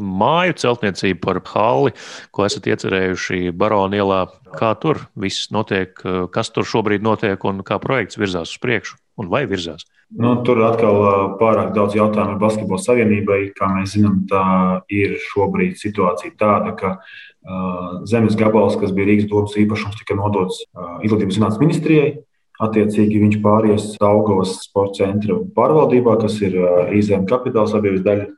māju 0.01 0.57
celtniecību, 0.63 1.21
par 1.27 1.43
halli, 1.53 1.93
ko 2.33 2.47
esat 2.47 2.71
iecerējuši 2.73 3.53
Barona 3.53 4.01
ielā. 4.01 4.21
Kā 4.57 4.73
tur 4.81 5.03
viss 5.21 5.51
notiek, 5.53 5.93
eh, 6.07 6.23
kas 6.33 6.49
tur 6.57 6.65
šobrīd 6.65 7.05
notiek 7.05 7.45
un 7.45 7.61
kā 7.67 7.77
projekts 7.83 8.17
virzās 8.17 8.55
uz 8.57 8.63
priekšu 8.65 8.97
un 9.21 9.29
vai 9.29 9.43
virzās? 9.51 9.85
Nu, 10.17 10.33
tur 10.47 10.65
atkal 10.71 11.03
eh, 11.11 11.21
pārāk 11.43 11.75
daudz 11.77 11.99
jautājumu 12.01 12.41
Basketbola 12.41 12.81
savienībai. 12.81 13.43
Kā 13.61 13.69
mēs 13.75 13.93
zinām, 13.99 14.23
tā 14.31 14.47
ir 14.89 15.19
šobrīd 15.29 15.77
situācija 15.85 16.33
tāda, 16.41 16.73
ka 16.81 16.97
uh, 16.97 18.01
zemes 18.09 18.41
gabals, 18.41 18.81
kas 18.81 18.97
bija 18.97 19.13
Rīgas 19.13 19.29
domas 19.29 19.61
īpašums, 19.61 20.01
tika 20.01 20.17
nodots 20.17 20.65
uh, 20.65 20.97
Izglītības 21.05 21.37
zinātnes 21.37 21.61
ministrijai. 21.61 22.11
Attiecīgi 22.61 23.23
viņš 23.23 23.39
pāries 23.45 23.87
Daugavas 24.01 24.59
sporta 24.67 25.05
centra 25.05 25.39
pārvaldībā, 25.57 26.19
kas 26.21 26.37
ir 26.45 26.59
IZM 26.93 27.25
kapitāla 27.31 27.71
sabiedrības 27.71 28.07
daļa. 28.07 28.29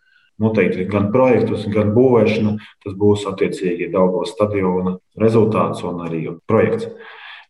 Noteikti 0.42 0.86
gan 0.90 1.10
projektus, 1.14 1.66
gan 1.70 1.92
būvēšana. 1.94 2.54
Tas 2.82 2.94
būs 2.98 3.26
attiecīgi 3.30 3.90
Daugavas 3.92 4.32
stadiona 4.34 4.96
rezultāts 5.20 5.84
un 5.86 6.00
arī 6.06 6.24
projekts. 6.50 6.88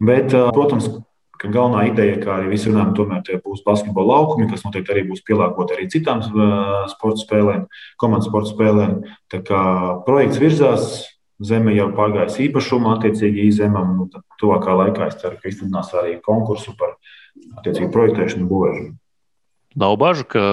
Bet, 0.03 0.33
protams, 0.33 0.89
ka 1.43 1.51
galvenā 1.51 1.89
ideja, 1.91 2.19
kā 2.23 2.37
arī 2.39 2.53
visi 2.53 2.71
runājam, 2.71 2.93
tomēr 2.99 3.23
tie 3.27 3.39
būs 3.43 3.65
basketbola 3.67 4.17
laukumi, 4.17 4.49
kas 4.51 4.63
noteikti 4.67 4.95
arī 4.95 5.05
būs 5.09 5.25
pielāgoti 5.27 5.77
arī 5.77 5.89
citām 5.91 6.23
sporta 6.91 7.19
spēlēm, 7.23 7.65
komandas 8.01 8.29
sporta 8.31 8.53
spēlēm. 8.53 9.01
Tā 9.33 9.43
kā 9.47 9.63
projekts 10.07 10.41
virzās, 10.43 10.93
zeme 11.47 11.75
jau 11.77 11.89
pagājis 11.97 12.41
īpašumu, 12.49 12.93
attiecīgi 12.97 13.49
īzemam. 13.49 13.97
Nu, 13.99 14.09
tad 14.13 14.25
tuvākā 14.43 14.77
laikā 14.79 15.09
es 15.11 15.19
ceru, 15.23 15.39
ka 15.41 15.51
izsludinās 15.51 15.93
arī 15.99 16.19
konkursu 16.25 16.77
par 16.79 16.97
attiecīgu 17.59 17.91
projektēšanu 17.95 18.49
būvēšanu. 18.51 18.95
Nav 19.83 19.97
bažu, 20.01 20.27
ka 20.29 20.45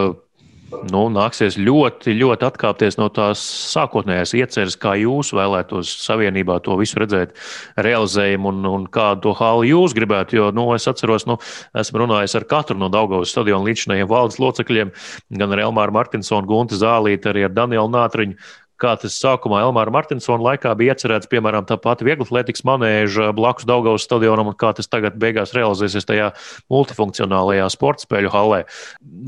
nu, 0.90 1.02
nāksies 1.12 1.58
ļoti, 1.60 2.14
ļoti 2.18 2.46
atkāpties 2.48 3.00
no 3.00 3.10
tās 3.14 3.42
sākotnējās 3.74 4.34
ieceres, 4.38 4.78
kā 4.80 4.94
jūs 5.00 5.34
vēlētos 5.36 5.92
savienībā 6.06 6.60
to 6.66 6.78
visu 6.80 7.02
redzēt, 7.02 7.36
realizējumu 7.80 8.54
un, 8.54 8.62
un 8.70 8.88
kādu 8.92 9.28
to 9.28 9.36
hāli 9.40 9.74
jūs 9.74 9.96
gribētu. 9.98 10.40
Jo 10.40 10.50
nu, 10.56 10.70
es 10.78 10.88
atceros, 10.90 11.28
nu, 11.30 11.40
esmu 11.78 12.04
runājis 12.06 12.38
ar 12.40 12.48
katru 12.50 12.80
no 12.80 12.92
Daugavas 12.94 13.34
stadiona 13.34 13.66
līdzinājiem 13.68 14.10
valdes 14.10 14.40
locekļiem, 14.42 14.94
gan 15.42 15.58
ar 15.58 15.66
Elmāru 15.68 15.98
Martinsonu, 16.00 16.48
Guntu 16.50 16.80
Zālīti, 16.80 17.32
arī 17.32 17.48
ar 17.50 17.56
Danielu 17.56 17.90
Nātriņu 17.96 18.40
kā 18.80 18.94
tas 19.00 19.16
sākumā 19.20 19.62
Elmāra 19.66 19.92
Martinsona 19.94 20.44
laikā 20.52 20.72
bija 20.80 20.96
iecerēts, 20.96 21.30
piemēram, 21.32 21.66
tā 21.70 21.78
pati 21.82 22.08
vieglatlētikas 22.08 22.64
manēža 22.68 23.32
blakus 23.38 23.68
Daugavas 23.70 24.06
stadionam, 24.08 24.52
un 24.52 24.58
kā 24.60 24.72
tas 24.78 24.90
tagad 24.92 25.18
beigās 25.20 25.54
realizēsies 25.56 26.08
tajā 26.08 26.32
multifunkcionālajā 26.72 27.68
sporta 27.74 28.06
spēļu 28.08 28.32
hallē. 28.34 28.62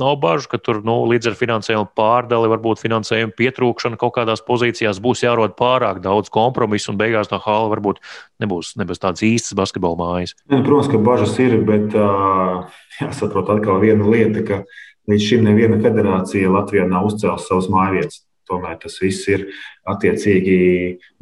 Nav 0.02 0.18
bažu, 0.24 0.50
ka 0.52 0.62
tur 0.64 0.82
nu, 0.88 1.02
līdz 1.12 1.32
ar 1.32 1.38
finansējumu 1.40 1.92
pārdali, 1.98 2.52
varbūt 2.52 2.82
finansējumu 2.84 3.36
pietrūkšana 3.38 4.00
kaut 4.02 4.16
kādās 4.18 4.44
pozīcijās 4.48 5.02
būs 5.04 5.26
jārod 5.26 5.58
pārāk 5.60 6.02
daudz 6.04 6.32
kompromisu, 6.34 6.94
un 6.94 7.02
beigās 7.02 7.32
tā 7.32 7.42
hala 7.44 7.72
varbūt 7.76 8.02
nebūs, 8.42 8.76
nebūs 8.80 9.04
tādas 9.04 9.26
īstas 9.28 9.58
basketbola 9.60 10.00
mājas. 10.00 10.36
Nu, 10.48 10.64
protams, 10.66 10.92
ka 10.92 11.02
bažas 11.04 11.38
ir, 11.44 11.60
bet 11.68 11.96
uh, 11.98 12.66
jāsaprot 13.02 13.52
atkal 13.54 13.82
viena 13.84 14.08
lieta, 14.08 14.46
ka 14.48 14.64
līdz 15.12 15.28
šim 15.28 15.48
neviena 15.48 15.80
federācija 15.82 16.52
Latvijā 16.52 16.88
nav 16.90 17.10
uzcēlusi 17.12 17.50
savas 17.50 17.70
mājvietas. 17.72 18.22
Tomēr 18.52 18.80
tas 18.82 18.98
viss 19.00 19.30
ir 19.32 19.46
attiecīgi 19.88 20.58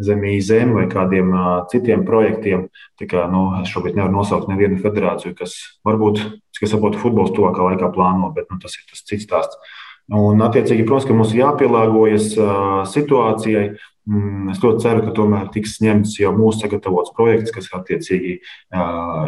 zem 0.02 0.24
īzēm 0.32 0.74
vai 0.80 0.88
kādiem 0.89 1.30
citiem 1.70 2.06
projektiem. 2.08 2.68
Tā 3.00 3.10
kā, 3.10 3.28
nu, 3.32 3.46
es 3.62 3.70
šobrīd 3.70 4.00
nevaru 4.00 4.18
nosaukt 4.18 4.50
nevienu 4.50 4.80
federāciju, 4.82 5.36
kas 5.38 5.60
varbūt, 5.86 6.24
kas 6.58 6.74
saprotu, 6.74 7.02
futbols 7.02 7.36
tuvākā 7.38 7.70
laikā 7.70 7.92
plāno, 7.94 8.34
bet 8.36 8.50
nu, 8.50 8.58
tas 8.63 8.80
ir 8.80 8.89
tas 8.89 9.06
cits 9.06 9.30
stāsts. 9.30 9.78
Un, 10.10 10.42
attiecīgi, 10.42 10.88
protams, 10.89 11.06
ka 11.06 11.15
mums 11.15 11.36
ir 11.36 11.44
jāpielāgojas 11.44 12.32
situācijai. 12.89 13.68
Mm, 14.10 14.48
es 14.50 14.58
ļoti 14.63 14.82
ceru, 14.82 15.02
ka 15.06 15.12
tomēr 15.13 15.50
tiks 15.54 15.76
ņemts 15.84 16.15
jau 16.17 16.32
mūsu 16.34 16.63
sagatavots 16.63 17.12
projekts, 17.13 17.54
kas 17.54 17.67
attiecīgi 17.78 18.39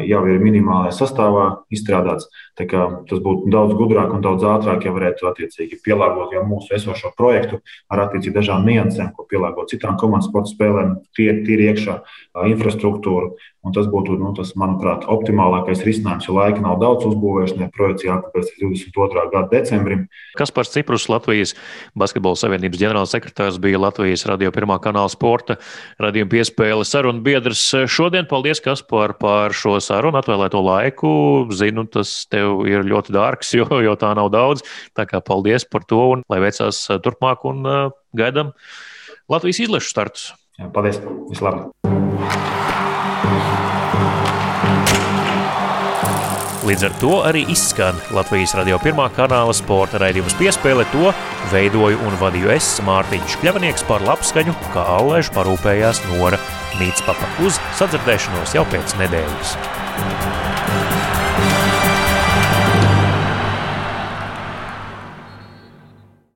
jau 0.10 0.22
ir 0.26 0.42
minimālajā 0.42 0.96
sastāvā 0.98 1.44
izstrādāts. 1.76 2.26
Tas 2.58 3.22
būtu 3.22 3.52
daudz 3.54 3.76
gudrāk 3.78 4.16
un 4.16 4.26
daudz 4.26 4.48
ātrāk, 4.48 4.88
ja 4.88 4.96
varētu 4.96 5.30
attiecīgi 5.30 5.78
pielāgot 5.86 6.34
jau 6.34 6.42
mūsu 6.50 6.74
esošo 6.80 7.14
projektu 7.18 7.62
ar 7.94 8.08
attiecīgi 8.08 8.34
dažādām 8.40 8.66
niansēm, 8.72 9.14
ko 9.14 9.28
pielāgot 9.30 9.70
citām 9.70 10.00
komandas 10.02 10.32
sporta 10.32 10.50
spēlēm, 10.50 10.98
tīri 11.14 11.70
iekšā 11.70 12.02
infrastruktūru. 12.50 13.36
Un 13.62 13.76
tas 13.76 13.86
būtu, 13.86 14.16
nu, 14.18 14.32
tas, 14.34 14.56
manuprāt, 14.58 15.04
optimālākais 15.14 15.84
risinājums, 15.86 16.26
jo 16.26 16.34
laika 16.34 16.64
nav 16.64 16.80
daudz 16.82 17.06
uzbūvēšanai. 17.12 17.68
Projekts 17.76 18.08
jāpabeidz 18.08 18.50
līdz 18.56 18.88
22. 18.90 19.26
gada 19.36 19.44
decembrim. 19.52 20.08
Kaspars 20.40 20.74
Ciprus, 20.74 21.06
Latvijas 21.12 21.54
Basketbola 21.94 22.40
Savienības 22.42 22.82
ģenerālsekretārs, 22.82 23.60
bija 23.62 23.84
Latvijas 23.84 24.26
radio 24.26 24.50
pirmā 24.56 24.71
kanāla 24.84 25.12
sporta 25.12 25.58
radījuma 26.02 26.32
piespēle 26.32 26.86
sarunu 26.88 27.24
biedrs. 27.26 27.64
Šodien 27.92 28.30
paldies, 28.30 28.62
Kaspar, 28.64 29.16
par 29.20 29.56
šo 29.58 29.78
sarunu 29.84 30.22
atvēlēto 30.22 30.62
laiku. 30.64 31.12
Zinu, 31.56 31.88
tas 31.92 32.14
tev 32.32 32.64
ir 32.70 32.88
ļoti 32.88 33.16
dārgs, 33.18 33.56
jo, 33.58 33.68
jo 33.84 33.98
tā 34.00 34.14
nav 34.18 34.32
daudz. 34.34 34.64
Tā 34.98 35.08
kā 35.10 35.24
paldies 35.26 35.68
par 35.68 35.88
to 35.90 36.04
un 36.16 36.26
lai 36.32 36.42
veicās 36.46 36.86
turpmāk 37.04 37.48
un 37.50 37.66
uh, 37.68 37.84
gaidām 38.18 38.56
Latvijas 39.32 39.64
izlešu 39.68 39.96
startus. 39.96 40.32
Jā, 40.60 40.72
paldies! 40.72 41.02
Vislabāk! 41.32 41.81
Līdz 46.62 46.84
ar 46.86 46.94
to 47.02 47.14
arī 47.26 47.42
izskan 47.50 47.98
Latvijas 48.14 48.52
radio 48.54 48.78
pirmā 48.84 49.08
kanāla 49.16 49.54
sporta 49.58 49.98
raidījums 50.04 50.36
piespēle. 50.38 50.86
To 50.94 51.10
veidoju 51.50 51.98
un 52.06 52.20
vadīju 52.22 52.54
es, 52.54 52.76
Mārtiņš 52.86 53.40
Kļavnieks, 53.42 53.88
par 53.90 54.06
labskaņu, 54.06 54.54
kā 54.76 54.86
Allēž 55.00 55.34
parūpējās 55.34 56.04
Nora 56.12 56.38
Mītspapa 56.78 57.34
uz 57.48 57.58
sadzirdēšanos 57.82 58.58
jau 58.60 58.68
pēc 58.70 58.98
nedēļas. 59.02 60.51